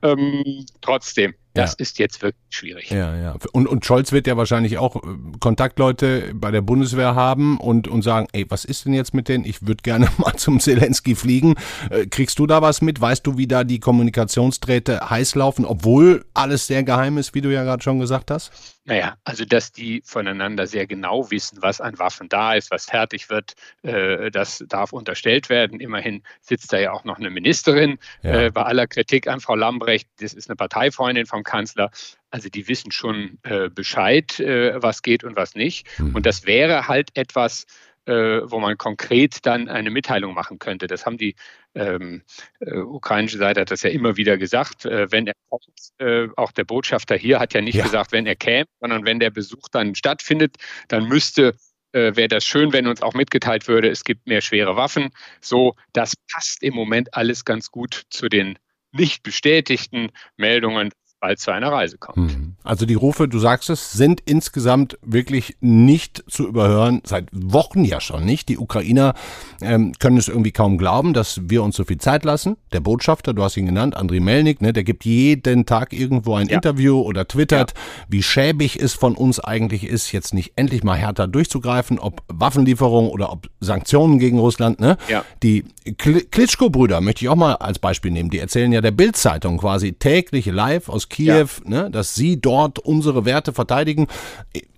ähm, 0.02 0.66
trotzdem, 0.82 1.34
das 1.54 1.72
ja. 1.72 1.76
ist 1.80 2.00
jetzt 2.00 2.22
wirklich 2.22 2.46
schwierig. 2.50 2.90
Ja, 2.92 3.16
ja. 3.16 3.36
Und, 3.52 3.68
und 3.68 3.84
Scholz 3.86 4.12
wird 4.12 4.28
ja 4.28 4.38
wahrscheinlich 4.38 4.78
auch 4.78 4.96
äh, 4.98 5.00
Kontaktleute 5.40 6.34
bei 6.36 6.52
der 6.52 6.62
Bundeswehr 6.62 7.16
haben 7.16 7.58
und, 7.58 7.88
und 7.88 8.04
sagen, 8.04 8.28
ey, 8.34 8.46
was 8.50 8.64
ist 8.64 8.86
denn 8.86 8.94
jetzt 8.94 9.14
mit 9.14 9.28
denen? 9.28 9.44
Ich 9.46 9.66
würde 9.66 9.82
gerne 9.82 10.08
mal 10.18 10.36
zum 10.36 10.60
Zelensky 10.60 11.16
fliegen. 11.16 11.56
Äh, 11.90 12.06
kriegst 12.06 12.38
du 12.40 12.46
da 12.46 12.62
was 12.62 12.82
mit? 12.82 13.02
Weißt 13.02 13.26
du, 13.26 13.38
wie 13.38 13.48
da 13.48 13.64
die 13.64 13.80
Kommunikationsdrähte 13.80 15.10
heiß 15.10 15.36
laufen, 15.36 15.66
obwohl 15.66 16.26
alles 16.34 16.68
sehr 16.68 16.84
geheim 16.84 17.18
ist, 17.18 17.34
wie 17.34 17.42
du 17.42 17.52
ja 17.52 17.64
gerade 17.64 17.82
schon 17.82 18.00
gesagt 18.00 18.30
hast? 18.30 18.77
Naja, 18.88 19.18
also 19.26 19.44
dass 19.44 19.74
die 19.74 20.02
voneinander 20.06 20.66
sehr 20.66 20.88
genau 20.88 21.30
wissen, 21.30 21.62
was 21.62 21.82
an 21.82 22.00
Waffen 22.00 22.30
da 22.30 22.54
ist, 22.54 22.72
was 22.72 22.86
fertig 22.86 23.30
wird, 23.30 23.56
äh, 23.84 24.32
das 24.32 24.64
darf 24.66 24.94
unterstellt 24.94 25.50
werden. 25.50 25.82
Immerhin 25.82 26.24
sitzt 26.40 26.72
da 26.72 26.80
ja 26.80 26.94
auch 26.94 27.04
noch 27.04 27.18
eine 27.18 27.30
Ministerin 27.30 28.00
ja. 28.24 28.44
äh, 28.46 28.50
bei 28.50 28.64
aller 28.64 28.88
Kritik 28.88 29.28
an 29.28 29.42
Frau 29.42 29.56
Lambrecht. 29.56 30.08
Das 30.22 30.34
ist 30.34 30.50
eine 30.50 30.56
Parteifreundin 30.56 31.26
vom 31.26 31.44
Kanzler. 31.44 31.92
Also 32.32 32.48
die 32.48 32.70
wissen 32.70 32.92
schon 32.92 33.40
äh, 33.44 33.68
Bescheid, 33.68 34.40
äh, 34.40 34.82
was 34.82 35.02
geht 35.02 35.26
und 35.26 35.36
was 35.36 35.54
nicht. 35.54 35.86
Mhm. 36.00 36.16
Und 36.16 36.26
das 36.26 36.46
wäre 36.46 36.88
halt 36.88 37.10
etwas, 37.18 37.66
wo 38.08 38.60
man 38.60 38.78
konkret 38.78 39.46
dann 39.46 39.68
eine 39.68 39.90
Mitteilung 39.90 40.34
machen 40.34 40.60
könnte. 40.60 40.88
Das 40.88 41.06
haben 41.06 41.18
die 41.18 41.36
ähm, 41.76 42.24
äh, 42.60 42.78
ukrainische 42.78 43.38
Seite 43.38 43.62
hat 43.62 43.72
das 43.72 43.84
ja 43.84 43.90
immer 43.90 44.18
wieder 44.18 44.38
gesagt. 44.38 44.86
Äh, 44.86 45.12
wenn 45.12 45.28
er 45.28 45.34
kommt, 45.50 45.66
äh, 46.00 46.28
auch 46.36 46.52
der 46.52 46.64
Botschafter 46.64 47.16
hier 47.16 47.40
hat 47.40 47.54
ja 47.54 47.62
nicht 47.62 47.76
ja. 47.76 47.84
gesagt, 47.84 48.12
wenn 48.12 48.26
er 48.26 48.36
käme, 48.36 48.66
sondern 48.80 49.06
wenn 49.06 49.20
der 49.20 49.30
Besuch 49.30 49.68
dann 49.72 49.96
stattfindet, 49.96 50.56
dann 50.88 51.08
müsste 51.08 51.56
äh, 51.94 52.16
wäre 52.16 52.28
das 52.28 52.46
schön, 52.46 52.74
wenn 52.74 52.88
uns 52.88 53.02
auch 53.02 53.14
mitgeteilt 53.14 53.68
würde, 53.68 53.90
es 53.90 54.04
gibt 54.04 54.28
mehr 54.28 54.42
schwere 54.42 54.76
Waffen. 54.76 55.10
So, 55.42 55.76
das 55.94 56.14
passt 56.32 56.64
im 56.64 56.74
Moment 56.74 57.14
alles 57.14 57.46
ganz 57.46 57.72
gut 57.72 58.04
zu 58.10 58.30
den 58.30 58.58
nicht 58.92 59.24
bestätigten 59.24 60.10
Meldungen, 60.38 60.92
bald 61.20 61.40
zu 61.40 61.52
einer 61.52 61.72
Reise 61.72 61.98
kommt. 61.98 62.32
Hm. 62.32 62.56
Also 62.64 62.86
die 62.86 62.94
Rufe, 62.94 63.28
du 63.28 63.40
sagst 63.40 63.70
es, 63.70 63.94
sind 63.94 64.22
insgesamt 64.26 64.98
wirklich 65.02 65.58
nicht 65.62 66.24
zu 66.28 66.48
überhören, 66.48 67.02
seit 67.06 67.30
Wochen 67.32 67.84
ja 67.84 68.00
schon 68.00 68.26
nicht. 68.26 68.50
Die 68.50 68.58
Ukrainer 68.58 69.14
ähm, 69.62 69.94
können 70.00 70.18
es 70.18 70.28
irgendwie 70.28 70.52
kaum 70.52 70.78
glauben, 70.78 71.14
dass 71.14 71.42
wir 71.50 71.64
uns 71.64 71.76
so 71.76 71.86
viel 71.86 71.98
Zeit 71.98 72.24
lassen. 72.24 72.58
Der 72.72 72.82
Botschafter, 72.82 73.34
du 73.34 73.44
hast 73.44 73.58
ihn 73.58 73.66
genannt, 73.66 73.96
Andriy 73.96 74.20
Melnik, 74.20 74.62
ne, 74.62 74.74
der 74.74 74.84
gibt 74.84 75.06
jeden 75.06 75.66
Tag 75.66 75.92
irgendwo 75.92 76.36
ein 76.36 76.48
ja. 76.48 76.56
Interview 76.56 77.02
oder 77.02 77.28
twittert, 77.28 77.74
ja. 77.76 78.06
wie 78.10 78.22
schäbig 78.22 78.80
es 78.80 78.94
von 78.94 79.16
uns 79.16 79.40
eigentlich 79.40 79.86
ist, 79.86 80.12
jetzt 80.12 80.34
nicht 80.34 80.54
endlich 80.56 80.84
mal 80.84 80.96
härter 80.96 81.28
durchzugreifen, 81.28 81.98
ob 81.98 82.22
Waffenlieferung 82.28 83.10
oder 83.10 83.32
ob 83.32 83.50
Sanktionen 83.60 84.20
gegen 84.20 84.38
Russland. 84.38 84.80
Ne? 84.80 84.98
Ja. 85.08 85.24
Die 85.42 85.66
Klitschko-Brüder 85.98 87.02
möchte 87.02 87.26
ich 87.26 87.30
auch 87.30 87.36
mal 87.36 87.56
als 87.56 87.80
Beispiel 87.80 88.12
nehmen. 88.12 88.30
Die 88.30 88.40
erzählen 88.40 88.72
ja 88.72 88.82
der 88.82 88.92
Bild-Zeitung 88.92 89.58
quasi 89.58 89.94
täglich 89.94 90.46
live 90.46 90.90
aus 90.90 91.07
Kiew, 91.10 91.34
ja. 91.34 91.46
ne, 91.66 91.92
dass 91.92 92.16
sie 92.16 92.40
dort 92.40 92.80
unsere 92.80 93.26
Werte 93.26 93.54
verteidigen. 93.54 94.08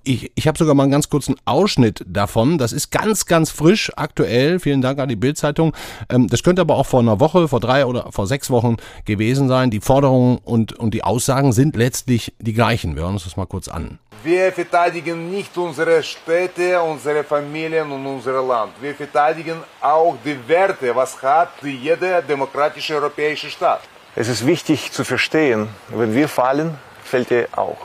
Ich, 0.03 0.31
ich 0.33 0.47
habe 0.47 0.57
sogar 0.57 0.73
mal 0.75 0.83
einen 0.83 0.91
ganz 0.91 1.09
kurzen 1.09 1.35
Ausschnitt 1.45 2.03
davon. 2.07 2.57
Das 2.57 2.71
ist 2.71 2.91
ganz, 2.91 3.25
ganz 3.25 3.51
frisch, 3.51 3.91
aktuell. 3.95 4.59
Vielen 4.59 4.81
Dank 4.81 4.99
an 4.99 5.09
die 5.09 5.15
Bild-Zeitung. 5.15 5.75
Ähm, 6.09 6.27
das 6.27 6.41
könnte 6.43 6.61
aber 6.61 6.75
auch 6.75 6.85
vor 6.85 7.01
einer 7.01 7.19
Woche, 7.19 7.47
vor 7.47 7.59
drei 7.59 7.85
oder 7.85 8.11
vor 8.11 8.25
sechs 8.25 8.49
Wochen 8.49 8.77
gewesen 9.05 9.47
sein. 9.47 9.69
Die 9.69 9.81
Forderungen 9.81 10.39
und, 10.39 10.73
und 10.73 10.93
die 10.93 11.03
Aussagen 11.03 11.51
sind 11.51 11.75
letztlich 11.75 12.33
die 12.39 12.53
gleichen. 12.53 12.95
Wir 12.95 13.03
hören 13.03 13.13
uns 13.13 13.25
das 13.25 13.37
mal 13.37 13.45
kurz 13.45 13.67
an. 13.67 13.99
Wir 14.23 14.51
verteidigen 14.51 15.29
nicht 15.29 15.57
unsere 15.57 16.03
Städte, 16.03 16.81
unsere 16.81 17.23
Familien 17.23 17.89
und 17.89 18.05
unser 18.05 18.41
Land. 18.41 18.73
Wir 18.81 18.93
verteidigen 18.93 19.63
auch 19.79 20.17
die 20.25 20.37
Werte, 20.45 20.93
was 20.93 21.21
hat 21.21 21.51
jede 21.63 22.21
demokratische 22.27 22.95
europäische 22.95 23.49
Staat. 23.49 23.81
Es 24.19 24.27
ist 24.27 24.45
wichtig 24.45 24.91
zu 24.91 25.05
verstehen, 25.05 25.69
wenn 25.95 26.13
wir 26.13 26.27
fallen, 26.27 26.77
fällt 27.05 27.31
er 27.31 27.57
auch. 27.57 27.77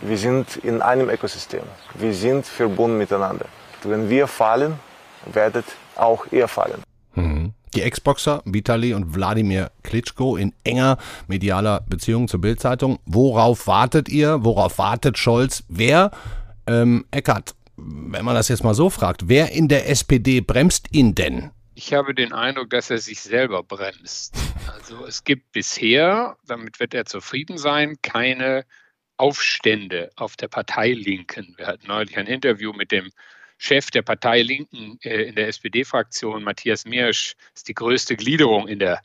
Wir 0.00 0.18
sind 0.18 0.56
in 0.56 0.82
einem 0.82 1.08
Ökosystem. 1.08 1.62
Wir 1.94 2.12
sind 2.14 2.44
verbunden 2.44 2.98
miteinander. 2.98 3.46
Wenn 3.84 4.10
wir 4.10 4.26
fallen, 4.26 4.74
werdet 5.24 5.64
auch 5.94 6.26
ihr 6.32 6.48
fallen. 6.48 6.82
Mhm. 7.14 7.52
Die 7.76 7.82
Ex-Boxer 7.82 8.42
Vitali 8.44 8.92
und 8.92 9.14
Wladimir 9.14 9.70
Klitschko 9.84 10.36
in 10.36 10.52
enger 10.64 10.98
medialer 11.28 11.84
Beziehung 11.88 12.26
zur 12.26 12.40
Bildzeitung. 12.40 12.98
Worauf 13.06 13.68
wartet 13.68 14.08
ihr? 14.08 14.42
Worauf 14.42 14.78
wartet 14.78 15.16
Scholz? 15.16 15.62
Wer, 15.68 16.10
ähm, 16.66 17.04
Eckert, 17.12 17.54
wenn 17.76 18.24
man 18.24 18.34
das 18.34 18.48
jetzt 18.48 18.64
mal 18.64 18.74
so 18.74 18.90
fragt, 18.90 19.28
wer 19.28 19.52
in 19.52 19.68
der 19.68 19.88
SPD 19.88 20.40
bremst 20.40 20.88
ihn 20.90 21.14
denn? 21.14 21.52
Ich 21.78 21.92
habe 21.92 22.14
den 22.14 22.32
Eindruck, 22.32 22.70
dass 22.70 22.88
er 22.88 22.96
sich 22.96 23.20
selber 23.20 23.62
bremst. 23.62 24.34
Also 24.72 25.04
es 25.04 25.24
gibt 25.24 25.52
bisher, 25.52 26.38
damit 26.46 26.80
wird 26.80 26.94
er 26.94 27.04
zufrieden 27.04 27.58
sein, 27.58 27.98
keine 28.00 28.64
Aufstände 29.18 30.10
auf 30.16 30.36
der 30.36 30.48
Partei 30.48 30.92
Linken. 30.92 31.54
Wir 31.58 31.66
hatten 31.66 31.86
neulich 31.86 32.16
ein 32.16 32.28
Interview 32.28 32.72
mit 32.72 32.92
dem 32.92 33.12
Chef 33.58 33.90
der 33.90 34.00
Partei 34.00 34.40
Linken 34.40 34.98
äh, 35.02 35.24
in 35.24 35.34
der 35.34 35.48
SPD-Fraktion, 35.48 36.42
Matthias 36.42 36.86
Mirsch, 36.86 37.34
ist 37.54 37.68
die 37.68 37.74
größte 37.74 38.16
Gliederung 38.16 38.68
in 38.68 38.78
der, 38.78 39.02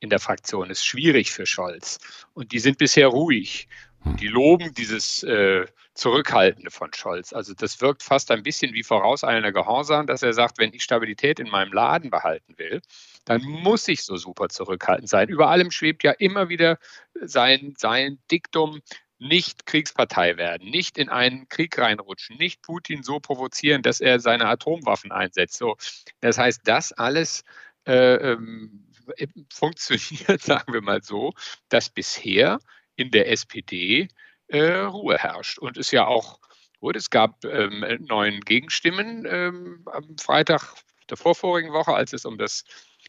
in 0.00 0.10
der 0.10 0.20
Fraktion. 0.20 0.68
Ist 0.68 0.84
schwierig 0.84 1.32
für 1.32 1.46
Scholz. 1.46 1.98
Und 2.34 2.52
die 2.52 2.58
sind 2.58 2.76
bisher 2.76 3.08
ruhig. 3.08 3.66
Und 4.04 4.20
die 4.20 4.28
loben 4.28 4.74
dieses 4.74 5.22
äh, 5.22 5.64
Zurückhaltende 6.00 6.70
von 6.70 6.94
Scholz. 6.94 7.34
Also 7.34 7.52
das 7.52 7.82
wirkt 7.82 8.02
fast 8.02 8.30
ein 8.30 8.42
bisschen 8.42 8.72
wie 8.72 8.82
vorauseilender 8.82 9.52
Gehorsam, 9.52 10.06
dass 10.06 10.22
er 10.22 10.32
sagt, 10.32 10.56
wenn 10.56 10.72
ich 10.72 10.82
Stabilität 10.82 11.38
in 11.38 11.50
meinem 11.50 11.74
Laden 11.74 12.08
behalten 12.08 12.56
will, 12.56 12.80
dann 13.26 13.42
muss 13.42 13.86
ich 13.86 14.02
so 14.02 14.16
super 14.16 14.48
zurückhaltend 14.48 15.10
sein. 15.10 15.28
Über 15.28 15.48
allem 15.48 15.70
schwebt 15.70 16.02
ja 16.02 16.12
immer 16.12 16.48
wieder 16.48 16.78
sein, 17.20 17.74
sein 17.76 18.18
Diktum, 18.30 18.80
nicht 19.18 19.66
Kriegspartei 19.66 20.38
werden, 20.38 20.70
nicht 20.70 20.96
in 20.96 21.10
einen 21.10 21.50
Krieg 21.50 21.76
reinrutschen, 21.76 22.38
nicht 22.38 22.62
Putin 22.62 23.02
so 23.02 23.20
provozieren, 23.20 23.82
dass 23.82 24.00
er 24.00 24.20
seine 24.20 24.46
Atomwaffen 24.46 25.12
einsetzt. 25.12 25.58
So, 25.58 25.76
das 26.22 26.38
heißt, 26.38 26.62
das 26.64 26.92
alles 26.92 27.44
äh, 27.86 28.14
ähm, 28.14 28.86
funktioniert, 29.52 30.40
sagen 30.40 30.72
wir 30.72 30.80
mal 30.80 31.02
so, 31.02 31.34
dass 31.68 31.90
bisher 31.90 32.58
in 32.96 33.10
der 33.10 33.30
SPD 33.30 34.08
äh, 34.50 34.80
Ruhe 34.82 35.18
herrscht. 35.18 35.58
Und 35.58 35.76
es 35.76 35.90
ja 35.90 36.06
auch 36.06 36.38
Gut, 36.80 36.96
es 36.96 37.10
gab 37.10 37.44
ähm, 37.44 37.84
neun 38.08 38.40
Gegenstimmen 38.40 39.26
ähm, 39.28 39.84
am 39.92 40.16
Freitag 40.16 40.74
der 41.10 41.18
vorvorigen 41.18 41.72
Woche, 41.74 41.92
als 41.92 42.14
es 42.14 42.24
um 42.24 42.38
das 42.38 42.64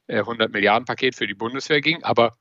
äh, 0.08 0.20
100 0.20 0.52
Milliarden 0.52 0.86
Paket 0.86 1.16
für 1.16 1.26
die 1.26 1.34
Bundeswehr 1.34 1.80
ging, 1.80 2.04
aber 2.04 2.36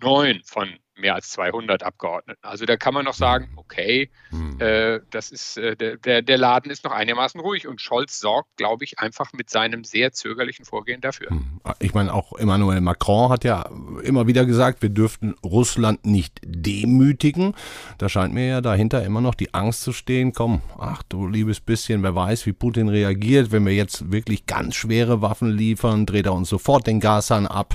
neun 0.00 0.40
von 0.44 0.78
mehr 1.02 1.14
als 1.14 1.28
200 1.30 1.82
Abgeordneten. 1.82 2.40
Also 2.42 2.64
da 2.64 2.76
kann 2.76 2.94
man 2.94 3.04
noch 3.04 3.14
sagen, 3.14 3.50
okay, 3.56 4.10
hm. 4.30 4.58
äh, 4.60 5.00
das 5.10 5.30
ist, 5.30 5.58
äh, 5.58 5.76
der, 5.76 6.22
der 6.22 6.38
Laden 6.38 6.70
ist 6.70 6.84
noch 6.84 6.92
einigermaßen 6.92 7.40
ruhig 7.40 7.68
und 7.68 7.80
Scholz 7.80 8.18
sorgt, 8.18 8.56
glaube 8.56 8.84
ich, 8.84 8.98
einfach 9.00 9.32
mit 9.34 9.50
seinem 9.50 9.84
sehr 9.84 10.12
zögerlichen 10.12 10.64
Vorgehen 10.64 11.00
dafür. 11.00 11.28
Hm. 11.28 11.60
Ich 11.80 11.92
meine, 11.92 12.14
auch 12.14 12.32
Emmanuel 12.38 12.80
Macron 12.80 13.30
hat 13.30 13.44
ja 13.44 13.68
immer 14.02 14.26
wieder 14.26 14.46
gesagt, 14.46 14.80
wir 14.80 14.88
dürften 14.88 15.34
Russland 15.44 16.06
nicht 16.06 16.40
demütigen. 16.44 17.54
Da 17.98 18.08
scheint 18.08 18.32
mir 18.32 18.46
ja 18.46 18.60
dahinter 18.60 19.04
immer 19.04 19.20
noch 19.20 19.34
die 19.34 19.52
Angst 19.52 19.82
zu 19.82 19.92
stehen, 19.92 20.32
komm, 20.32 20.62
ach 20.78 21.02
du 21.08 21.26
liebes 21.26 21.60
bisschen, 21.60 22.02
wer 22.02 22.14
weiß, 22.14 22.46
wie 22.46 22.52
Putin 22.52 22.88
reagiert, 22.88 23.50
wenn 23.50 23.66
wir 23.66 23.74
jetzt 23.74 24.12
wirklich 24.12 24.46
ganz 24.46 24.76
schwere 24.76 25.20
Waffen 25.20 25.50
liefern, 25.50 26.06
dreht 26.06 26.26
er 26.26 26.34
uns 26.34 26.48
sofort 26.48 26.86
den 26.86 27.00
Gashahn 27.00 27.46
ab 27.48 27.74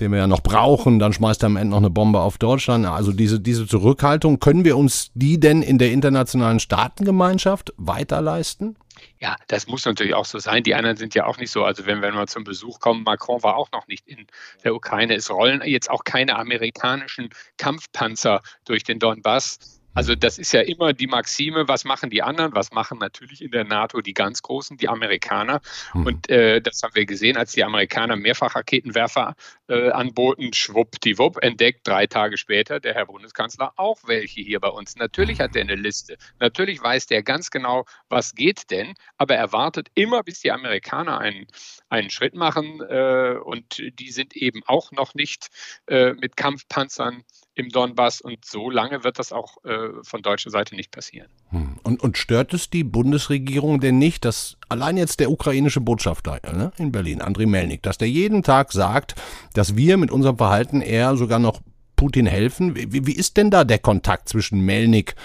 den 0.00 0.12
wir 0.12 0.18
ja 0.18 0.26
noch 0.26 0.42
brauchen, 0.42 0.98
dann 0.98 1.12
schmeißt 1.12 1.42
er 1.42 1.46
am 1.46 1.56
Ende 1.56 1.70
noch 1.70 1.78
eine 1.78 1.90
Bombe 1.90 2.20
auf 2.20 2.38
Deutschland. 2.38 2.86
Also 2.86 3.12
diese, 3.12 3.40
diese 3.40 3.66
Zurückhaltung, 3.66 4.40
können 4.40 4.64
wir 4.64 4.76
uns 4.76 5.10
die 5.14 5.40
denn 5.40 5.62
in 5.62 5.78
der 5.78 5.92
internationalen 5.92 6.60
Staatengemeinschaft 6.60 7.72
weiterleisten? 7.76 8.76
Ja, 9.18 9.36
das 9.48 9.66
muss 9.66 9.84
natürlich 9.84 10.14
auch 10.14 10.24
so 10.24 10.38
sein. 10.38 10.62
Die 10.62 10.74
anderen 10.74 10.96
sind 10.96 11.14
ja 11.14 11.26
auch 11.26 11.38
nicht 11.38 11.50
so. 11.50 11.64
Also 11.64 11.86
wenn 11.86 12.02
wir 12.02 12.12
mal 12.12 12.28
zum 12.28 12.44
Besuch 12.44 12.80
kommen, 12.80 13.02
Macron 13.02 13.42
war 13.42 13.56
auch 13.56 13.70
noch 13.72 13.86
nicht 13.86 14.06
in 14.06 14.26
der 14.64 14.74
Ukraine. 14.74 15.14
Es 15.14 15.30
rollen 15.30 15.62
jetzt 15.64 15.90
auch 15.90 16.04
keine 16.04 16.36
amerikanischen 16.36 17.30
Kampfpanzer 17.56 18.42
durch 18.64 18.84
den 18.84 18.98
Donbass. 18.98 19.75
Also 19.96 20.14
das 20.14 20.38
ist 20.38 20.52
ja 20.52 20.60
immer 20.60 20.92
die 20.92 21.06
Maxime, 21.06 21.68
was 21.68 21.84
machen 21.84 22.10
die 22.10 22.22
anderen, 22.22 22.54
was 22.54 22.70
machen 22.70 22.98
natürlich 22.98 23.40
in 23.42 23.50
der 23.50 23.64
NATO 23.64 24.02
die 24.02 24.12
ganz 24.12 24.42
Großen, 24.42 24.76
die 24.76 24.90
Amerikaner. 24.90 25.62
Mhm. 25.94 26.06
Und 26.06 26.28
äh, 26.28 26.60
das 26.60 26.82
haben 26.82 26.94
wir 26.94 27.06
gesehen, 27.06 27.38
als 27.38 27.52
die 27.52 27.64
Amerikaner 27.64 28.14
Mehrfachraketenwerfer 28.16 29.34
äh, 29.68 29.90
anboten, 29.90 30.52
schwuppdiwupp, 30.52 31.42
entdeckt 31.42 31.88
drei 31.88 32.06
Tage 32.06 32.36
später 32.36 32.78
der 32.78 32.92
Herr 32.92 33.06
Bundeskanzler 33.06 33.72
auch 33.76 33.98
welche 34.06 34.42
hier 34.42 34.60
bei 34.60 34.68
uns. 34.68 34.96
Natürlich 34.96 35.40
hat 35.40 35.56
er 35.56 35.62
eine 35.62 35.76
Liste, 35.76 36.18
natürlich 36.40 36.82
weiß 36.82 37.06
der 37.06 37.22
ganz 37.22 37.50
genau, 37.50 37.86
was 38.10 38.34
geht 38.34 38.70
denn, 38.70 38.92
aber 39.16 39.36
er 39.36 39.52
wartet 39.52 39.88
immer, 39.94 40.22
bis 40.22 40.40
die 40.40 40.52
Amerikaner 40.52 41.18
einen, 41.18 41.46
einen 41.88 42.10
Schritt 42.10 42.34
machen 42.34 42.82
äh, 42.82 43.36
und 43.42 43.82
die 43.98 44.10
sind 44.10 44.36
eben 44.36 44.60
auch 44.66 44.92
noch 44.92 45.14
nicht 45.14 45.48
äh, 45.86 46.12
mit 46.12 46.36
Kampfpanzern 46.36 47.24
im 47.56 47.70
Donbass 47.70 48.20
und 48.20 48.44
so 48.44 48.70
lange 48.70 49.02
wird 49.02 49.18
das 49.18 49.32
auch 49.32 49.56
äh, 49.64 49.88
von 50.02 50.22
deutscher 50.22 50.50
Seite 50.50 50.76
nicht 50.76 50.90
passieren. 50.90 51.28
Hm. 51.48 51.78
Und, 51.82 52.02
und 52.02 52.18
stört 52.18 52.52
es 52.52 52.70
die 52.70 52.84
Bundesregierung 52.84 53.80
denn 53.80 53.98
nicht, 53.98 54.24
dass 54.24 54.58
allein 54.68 54.98
jetzt 54.98 55.20
der 55.20 55.30
ukrainische 55.30 55.80
Botschafter 55.80 56.38
ne, 56.52 56.70
in 56.76 56.92
Berlin, 56.92 57.22
Andriy 57.22 57.46
Melnik, 57.46 57.82
dass 57.82 57.96
der 57.96 58.10
jeden 58.10 58.42
Tag 58.42 58.72
sagt, 58.72 59.14
dass 59.54 59.74
wir 59.74 59.96
mit 59.96 60.10
unserem 60.10 60.36
Verhalten 60.36 60.82
eher 60.82 61.16
sogar 61.16 61.38
noch 61.38 61.60
Putin 61.96 62.26
helfen? 62.26 62.76
Wie, 62.76 63.06
wie 63.06 63.16
ist 63.16 63.38
denn 63.38 63.50
da 63.50 63.64
der 63.64 63.78
Kontakt 63.78 64.28
zwischen 64.28 64.60
Melnik 64.60 65.16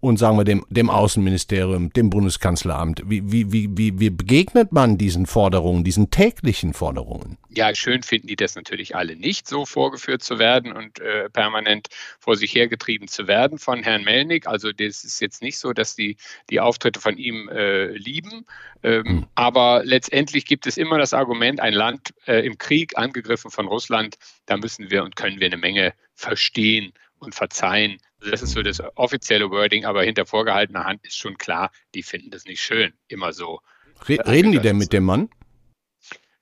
und 0.00 0.18
sagen 0.18 0.36
wir 0.36 0.44
dem, 0.44 0.64
dem 0.70 0.90
Außenministerium, 0.90 1.92
dem 1.92 2.10
Bundeskanzleramt? 2.10 3.02
Wie, 3.06 3.30
wie, 3.30 3.52
wie, 3.52 3.68
wie, 3.76 4.00
wie 4.00 4.10
begegnet 4.10 4.72
man 4.72 4.98
diesen 4.98 5.26
Forderungen, 5.26 5.84
diesen 5.84 6.10
täglichen 6.10 6.72
Forderungen? 6.74 7.38
Ja, 7.50 7.74
schön 7.74 8.02
finden 8.02 8.28
die 8.28 8.36
das 8.36 8.54
natürlich 8.54 8.96
alle 8.96 9.16
nicht, 9.16 9.48
so 9.48 9.66
vorgeführt 9.66 10.22
zu 10.22 10.38
werden 10.38 10.72
und 10.72 11.00
äh, 11.00 11.28
permanent 11.30 11.88
vor 12.18 12.36
sich 12.36 12.54
hergetrieben 12.54 13.08
zu 13.08 13.26
werden 13.26 13.58
von 13.58 13.82
Herrn 13.82 14.04
Melnik. 14.04 14.46
Also 14.46 14.72
das 14.72 15.04
ist 15.04 15.20
jetzt 15.20 15.42
nicht 15.42 15.58
so, 15.58 15.72
dass 15.72 15.94
die 15.94 16.16
die 16.48 16.60
Auftritte 16.60 17.00
von 17.00 17.16
ihm 17.16 17.48
äh, 17.48 17.86
lieben. 17.88 18.46
Ähm, 18.82 19.04
hm. 19.04 19.26
Aber 19.34 19.82
letztendlich 19.84 20.46
gibt 20.46 20.66
es 20.66 20.76
immer 20.76 20.98
das 20.98 21.12
Argument, 21.12 21.60
ein 21.60 21.74
Land 21.74 22.14
äh, 22.26 22.46
im 22.46 22.56
Krieg 22.56 22.96
angegriffen 22.96 23.50
von 23.50 23.66
Russland, 23.66 24.16
da 24.46 24.56
müssen 24.56 24.90
wir 24.90 25.04
und 25.04 25.16
können 25.16 25.40
wir 25.40 25.46
eine 25.46 25.56
Menge 25.56 25.92
verstehen 26.14 26.92
und 27.18 27.34
verzeihen. 27.34 27.98
Also 28.20 28.30
das 28.30 28.42
ist 28.42 28.52
so 28.52 28.62
das 28.62 28.82
offizielle 28.96 29.50
Wording, 29.50 29.84
aber 29.84 30.02
hinter 30.02 30.26
vorgehaltener 30.26 30.84
Hand 30.84 31.04
ist 31.04 31.16
schon 31.16 31.38
klar, 31.38 31.70
die 31.94 32.02
finden 32.02 32.30
das 32.30 32.44
nicht 32.44 32.62
schön, 32.62 32.92
immer 33.08 33.32
so. 33.32 33.60
Reden 34.08 34.52
die 34.52 34.58
denn 34.58 34.78
mit 34.78 34.92
dem 34.92 35.04
Mann? 35.04 35.30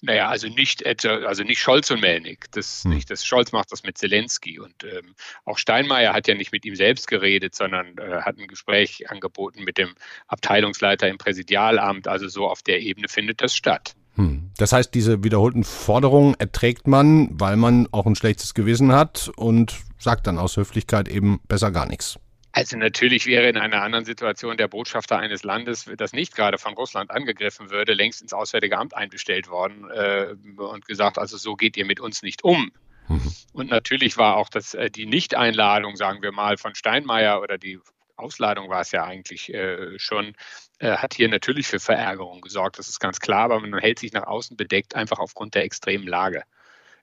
Naja, 0.01 0.29
also 0.29 0.49
nicht, 0.49 0.87
also 1.05 1.43
nicht 1.43 1.59
Scholz 1.59 1.91
und 1.91 2.01
Melnik. 2.01 2.47
Das 2.53 2.85
hm. 2.85 2.93
nicht. 2.93 3.11
Das 3.11 3.27
Scholz 3.27 3.51
macht 3.51 3.73
das 3.73 3.83
mit 3.83 3.99
Zelensky. 3.99 4.61
Und 4.61 4.85
ähm, 4.85 5.15
auch 5.45 5.59
Steinmeier 5.59 6.13
hat 6.15 6.29
ja 6.29 6.35
nicht 6.35 6.53
mit 6.53 6.65
ihm 6.65 6.77
selbst 6.77 7.09
geredet, 7.09 7.57
sondern 7.57 7.99
äh, 7.99 8.23
hat 8.23 8.39
ein 8.39 8.47
Gespräch 8.47 9.11
angeboten 9.11 9.65
mit 9.65 9.77
dem 9.77 9.95
Abteilungsleiter 10.29 11.09
im 11.09 11.19
Präsidialamt. 11.19 12.07
Also 12.07 12.29
so 12.29 12.49
auf 12.49 12.63
der 12.63 12.81
Ebene 12.81 13.09
findet 13.09 13.43
das 13.43 13.57
statt. 13.57 13.97
Hm. 14.19 14.51
Das 14.57 14.73
heißt, 14.73 14.93
diese 14.95 15.23
wiederholten 15.23 15.63
Forderungen 15.63 16.35
erträgt 16.39 16.89
man, 16.89 17.29
weil 17.33 17.57
man 17.57 17.89
auch 17.93 18.05
ein 18.05 18.17
schlechtes 18.17 18.53
Gewissen 18.53 18.93
hat 18.93 19.31
und 19.37 19.77
sagt 19.99 20.27
dann 20.27 20.39
aus 20.39 20.57
Höflichkeit 20.57 21.09
eben 21.09 21.41
besser 21.47 21.71
gar 21.71 21.87
nichts. 21.87 22.19
Also 22.51 22.77
natürlich 22.77 23.27
wäre 23.27 23.49
in 23.49 23.57
einer 23.57 23.83
anderen 23.83 24.05
Situation 24.05 24.57
der 24.57 24.67
Botschafter 24.67 25.19
eines 25.19 25.45
Landes, 25.45 25.89
das 25.97 26.13
nicht 26.13 26.35
gerade 26.35 26.59
von 26.59 26.75
Russland 26.75 27.13
angegriffen 27.13 27.71
würde, 27.71 27.93
längst 27.93 28.21
ins 28.21 28.33
Auswärtige 28.33 28.77
Amt 28.77 28.97
einbestellt 28.97 29.49
worden 29.49 29.89
äh, 29.91 30.35
und 30.57 30.85
gesagt, 30.87 31.19
also 31.19 31.37
so 31.37 31.55
geht 31.55 31.77
ihr 31.77 31.85
mit 31.85 32.01
uns 32.01 32.23
nicht 32.23 32.43
um. 32.43 32.73
Mhm. 33.07 33.33
Und 33.53 33.71
natürlich 33.71 34.17
war 34.17 34.37
auch 34.37 34.49
das, 34.49 34.75
äh, 34.75 34.91
die 34.91 35.07
Nicht-Einladung, 35.07 35.95
sagen 35.95 36.23
wir 36.23 36.33
mal, 36.33 36.57
von 36.57 36.75
Steinmeier 36.75 37.41
oder 37.41 37.59
die 37.59 37.79
Ausladung 38.17 38.69
war 38.69 38.81
es 38.81 38.91
ja 38.91 39.05
eigentlich 39.05 39.55
äh, 39.55 39.97
schon, 39.99 40.35
hat 40.81 41.15
hier 41.15 41.29
natürlich 41.29 41.67
für 41.67 41.81
Verärgerung 41.81 42.41
gesorgt. 42.41 42.79
Das 42.79 42.89
ist 42.89 43.01
ganz 43.01 43.19
klar, 43.21 43.45
aber 43.45 43.61
man 43.61 43.79
hält 43.81 43.99
sich 43.99 44.13
nach 44.13 44.27
außen 44.27 44.57
bedeckt, 44.57 44.95
einfach 44.95 45.19
aufgrund 45.19 45.55
der 45.55 45.65
extremen 45.65 46.07
Lage 46.07 46.43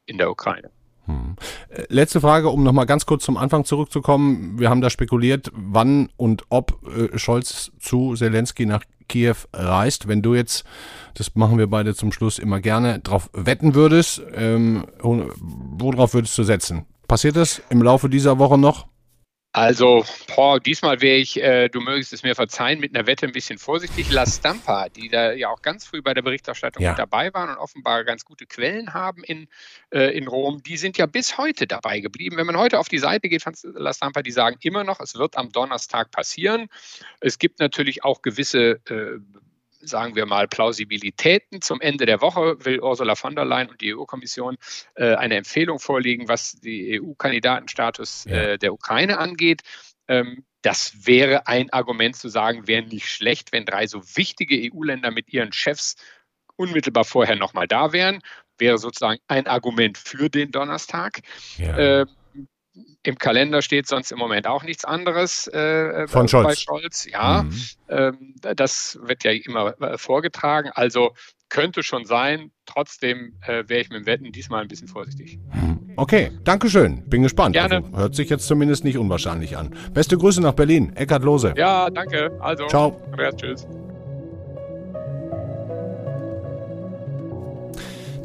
in 0.06 0.18
der 0.18 0.30
Ukraine. 0.30 0.70
Hm. 1.06 1.36
Äh, 1.70 1.84
letzte 1.90 2.22
Frage, 2.22 2.50
um 2.50 2.64
nochmal 2.64 2.86
ganz 2.86 3.06
kurz 3.06 3.24
zum 3.24 3.38
Anfang 3.38 3.66
zurückzukommen. 3.66 4.60
Wir 4.60 4.70
haben 4.70 4.82
da 4.82 4.90
spekuliert, 4.90 5.52
wann 5.54 6.10
und 6.18 6.44
ob 6.50 6.80
äh, 6.88 7.18
Scholz 7.18 7.72
zu 7.80 8.16
Zelensky 8.16 8.66
nach 8.66 8.84
Kiew 9.08 9.36
reist. 9.54 10.08
Wenn 10.08 10.22
du 10.22 10.34
jetzt, 10.34 10.66
das 11.14 11.36
machen 11.36 11.58
wir 11.58 11.68
beide 11.68 11.96
zum 11.96 12.12
Schluss 12.12 12.40
immer 12.40 12.60
gerne, 12.60 13.00
darauf 13.00 13.30
wetten 13.34 13.76
würdest, 13.76 14.22
ähm, 14.34 14.86
worauf 15.02 16.14
würdest 16.14 16.38
du 16.38 16.44
setzen? 16.44 16.86
Passiert 17.08 17.36
das 17.36 17.62
im 17.70 17.84
Laufe 17.84 18.10
dieser 18.10 18.40
Woche 18.40 18.58
noch? 18.58 18.88
Also, 19.56 20.04
boah, 20.36 20.60
diesmal 20.60 21.00
wäre 21.00 21.16
ich, 21.16 21.42
äh, 21.42 21.70
du 21.70 21.80
mögest 21.80 22.12
es 22.12 22.24
mir 22.24 22.36
verzeihen, 22.36 22.82
mit 22.82 22.94
einer 22.94 23.08
Wette 23.08 23.26
ein 23.26 23.32
bisschen 23.32 23.58
vorsichtig. 23.58 24.12
La 24.12 24.26
Stampa, 24.26 24.90
die 24.90 25.08
da 25.08 25.32
ja 25.32 25.48
auch 25.48 25.62
ganz 25.62 25.86
früh 25.86 26.02
bei 26.02 26.14
der 26.14 26.24
Berichterstattung 26.24 26.84
ja. 26.84 26.90
mit 26.90 27.00
dabei 27.00 27.34
waren 27.34 27.50
und 27.52 27.56
offenbar 27.56 28.04
ganz 28.04 28.26
gute 28.26 28.48
Quellen 28.48 28.94
haben 28.94 29.24
in, 29.24 29.48
äh, 29.92 30.14
in 30.18 30.28
Rom, 30.28 30.62
die 30.62 30.76
sind 30.76 30.98
ja 30.98 31.06
bis 31.06 31.38
heute 31.38 31.68
dabei 31.68 32.02
geblieben. 32.02 32.36
Wenn 32.36 32.48
man 32.48 32.58
heute 32.58 32.80
auf 32.80 32.90
die 32.90 32.98
Seite 32.98 33.30
geht 33.30 33.44
von 33.44 33.54
La 33.64 33.94
Stampa, 33.94 34.24
die 34.24 34.32
sagen 34.32 34.58
immer 34.60 34.84
noch, 34.84 35.00
es 35.00 35.16
wird 35.16 35.38
am 35.38 35.54
Donnerstag 35.54 36.12
passieren. 36.12 36.68
Es 37.22 37.40
gibt 37.40 37.62
natürlich 37.62 38.04
auch 38.04 38.22
gewisse 38.22 38.82
äh, 38.90 39.22
sagen 39.88 40.16
wir 40.16 40.26
mal, 40.26 40.48
Plausibilitäten. 40.48 41.62
Zum 41.62 41.82
Ende 41.82 42.06
der 42.06 42.22
Woche 42.22 42.64
will 42.66 42.80
Ursula 42.80 43.16
von 43.16 43.36
der 43.36 43.46
Leyen 43.46 43.70
und 43.70 43.82
die 43.82 43.96
EU-Kommission 43.96 44.58
äh, 44.96 45.16
eine 45.16 45.36
Empfehlung 45.36 45.80
vorlegen, 45.80 46.28
was 46.28 46.54
die 46.54 47.00
EU-Kandidatenstatus 47.00 48.26
äh, 48.26 48.58
der 48.58 48.74
Ukraine 48.74 49.18
angeht. 49.18 49.62
Ähm, 50.08 50.46
das 50.62 51.06
wäre 51.06 51.48
ein 51.48 51.72
Argument 51.72 52.16
zu 52.16 52.28
sagen, 52.28 52.68
wäre 52.68 52.84
nicht 52.84 53.08
schlecht, 53.08 53.52
wenn 53.52 53.66
drei 53.66 53.86
so 53.86 54.02
wichtige 54.16 54.72
EU-Länder 54.74 55.12
mit 55.12 55.32
ihren 55.32 55.54
Chefs 55.54 55.96
unmittelbar 56.56 57.06
vorher 57.06 57.36
nochmal 57.36 57.68
da 57.68 57.94
wären. 57.94 58.22
Wäre 58.58 58.78
sozusagen 58.78 59.20
ein 59.28 59.48
Argument 59.48 59.98
für 59.98 60.30
den 60.30 60.52
Donnerstag. 60.52 61.22
Ja. 61.58 61.78
Äh, 61.78 62.06
im 63.04 63.18
Kalender 63.18 63.62
steht 63.62 63.88
sonst 63.88 64.12
im 64.12 64.18
Moment 64.18 64.48
auch 64.48 64.64
nichts 64.64 64.86
anderes 64.86 65.48
äh, 65.48 66.08
Von 66.08 66.28
Scholz. 66.28 66.48
bei 66.48 66.56
Scholz. 66.56 67.06
Ja, 67.06 67.44
mhm. 67.44 67.62
ähm, 67.90 68.36
das 68.42 69.00
wird 69.02 69.24
ja 69.24 69.32
immer 69.32 69.80
äh, 69.82 69.98
vorgetragen. 69.98 70.70
Also 70.74 71.14
könnte 71.50 71.84
schon 71.84 72.06
sein. 72.06 72.52
Trotzdem 72.66 73.34
äh, 73.42 73.64
wäre 73.68 73.82
ich 73.82 73.90
mit 73.90 74.00
dem 74.00 74.06
Wetten 74.06 74.32
diesmal 74.32 74.62
ein 74.64 74.68
bisschen 74.68 74.88
vorsichtig. 74.88 75.40
Mhm. 75.54 75.94
Okay, 75.96 76.32
danke 76.44 76.70
schön. 76.70 77.08
Bin 77.08 77.24
gespannt. 77.24 77.54
Gerne. 77.54 77.78
Also, 77.78 77.98
hört 77.98 78.16
sich 78.16 78.30
jetzt 78.30 78.48
zumindest 78.48 78.84
nicht 78.84 78.98
unwahrscheinlich 78.98 79.56
an. 79.56 79.76
Beste 79.94 80.18
Grüße 80.18 80.42
nach 80.42 80.54
Berlin. 80.54 80.94
Eckhard 80.96 81.24
Lose. 81.24 81.54
Ja, 81.56 81.90
danke. 81.90 82.38
Also, 82.42 82.68
ciao. 82.68 83.02
Andreas, 83.12 83.36
tschüss. 83.38 83.68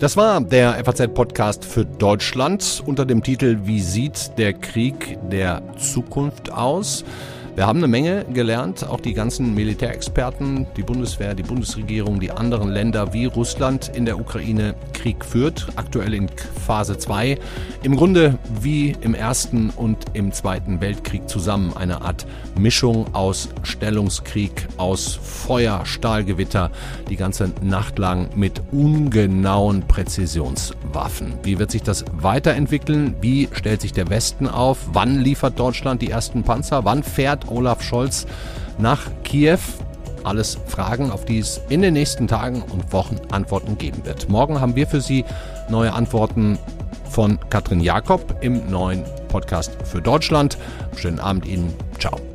Das 0.01 0.17
war 0.17 0.41
der 0.41 0.83
FAZ-Podcast 0.83 1.63
für 1.63 1.85
Deutschland 1.85 2.83
unter 2.87 3.05
dem 3.05 3.23
Titel 3.23 3.59
Wie 3.65 3.83
sieht 3.83 4.39
der 4.39 4.55
Krieg 4.55 5.19
der 5.31 5.61
Zukunft 5.77 6.51
aus? 6.51 7.05
Wir 7.57 7.67
haben 7.67 7.79
eine 7.79 7.89
Menge 7.89 8.25
gelernt, 8.33 8.87
auch 8.89 9.01
die 9.01 9.13
ganzen 9.13 9.55
Militärexperten, 9.55 10.69
die 10.77 10.83
Bundeswehr, 10.83 11.35
die 11.35 11.43
Bundesregierung, 11.43 12.21
die 12.21 12.31
anderen 12.31 12.71
Länder 12.71 13.13
wie 13.13 13.25
Russland 13.25 13.91
in 13.95 14.05
der 14.05 14.21
Ukraine 14.21 14.77
Krieg 14.93 15.25
führt, 15.25 15.67
aktuell 15.75 16.15
in 16.15 16.29
Phase 16.65 16.97
2. 16.97 17.39
Im 17.83 17.97
Grunde 17.97 18.39
wie 18.61 18.95
im 19.01 19.15
Ersten 19.15 19.71
und 19.71 19.99
im 20.13 20.31
Zweiten 20.33 20.81
Weltkrieg 20.81 21.29
zusammen 21.29 21.77
eine 21.77 22.03
Art 22.03 22.25
Mischung 22.57 23.13
aus 23.15 23.49
Stellungskrieg, 23.63 24.69
aus 24.77 25.19
Feuer, 25.21 25.85
Stahlgewitter, 25.85 26.71
die 27.09 27.17
ganze 27.17 27.51
Nacht 27.63 27.99
lang 27.99 28.29
mit 28.37 28.63
ungenauen 28.71 29.83
Präzisionswaffen. 29.89 31.35
Wie 31.43 31.59
wird 31.59 31.73
sich 31.73 31.83
das 31.83 32.05
weiterentwickeln? 32.13 33.17
Wie 33.21 33.49
stellt 33.53 33.81
sich 33.81 33.93
der 33.93 34.09
Westen 34.09 34.47
auf? 34.47 34.79
Wann 34.93 35.19
liefert 35.19 35.59
Deutschland 35.59 36.01
die 36.01 36.11
ersten 36.11 36.43
Panzer? 36.43 36.85
Wann 36.85 37.03
fährt 37.03 37.39
fährt 37.40 37.50
Olaf 37.50 37.83
Scholz 37.83 38.26
nach 38.79 39.00
Kiew? 39.24 39.59
Alles 40.22 40.59
Fragen, 40.66 41.11
auf 41.11 41.24
die 41.24 41.38
es 41.38 41.61
in 41.70 41.81
den 41.81 41.94
nächsten 41.94 42.29
Tagen 42.29 42.62
und 42.62 42.92
Wochen 42.92 43.16
Antworten 43.31 43.79
geben 43.79 44.05
wird. 44.05 44.29
Morgen 44.29 44.61
haben 44.61 44.76
wir 44.76 44.87
für 44.87 45.00
Sie 45.00 45.24
neue 45.70 45.92
Antworten 45.94 46.59
von 47.09 47.38
Katrin 47.48 47.81
Jakob 47.81 48.37
im 48.42 48.70
neuen 48.70 49.05
Podcast 49.29 49.76
für 49.85 50.03
Deutschland. 50.03 50.59
Schönen 50.96 51.20
Abend 51.20 51.46
Ihnen. 51.46 51.72
Ciao. 51.98 52.30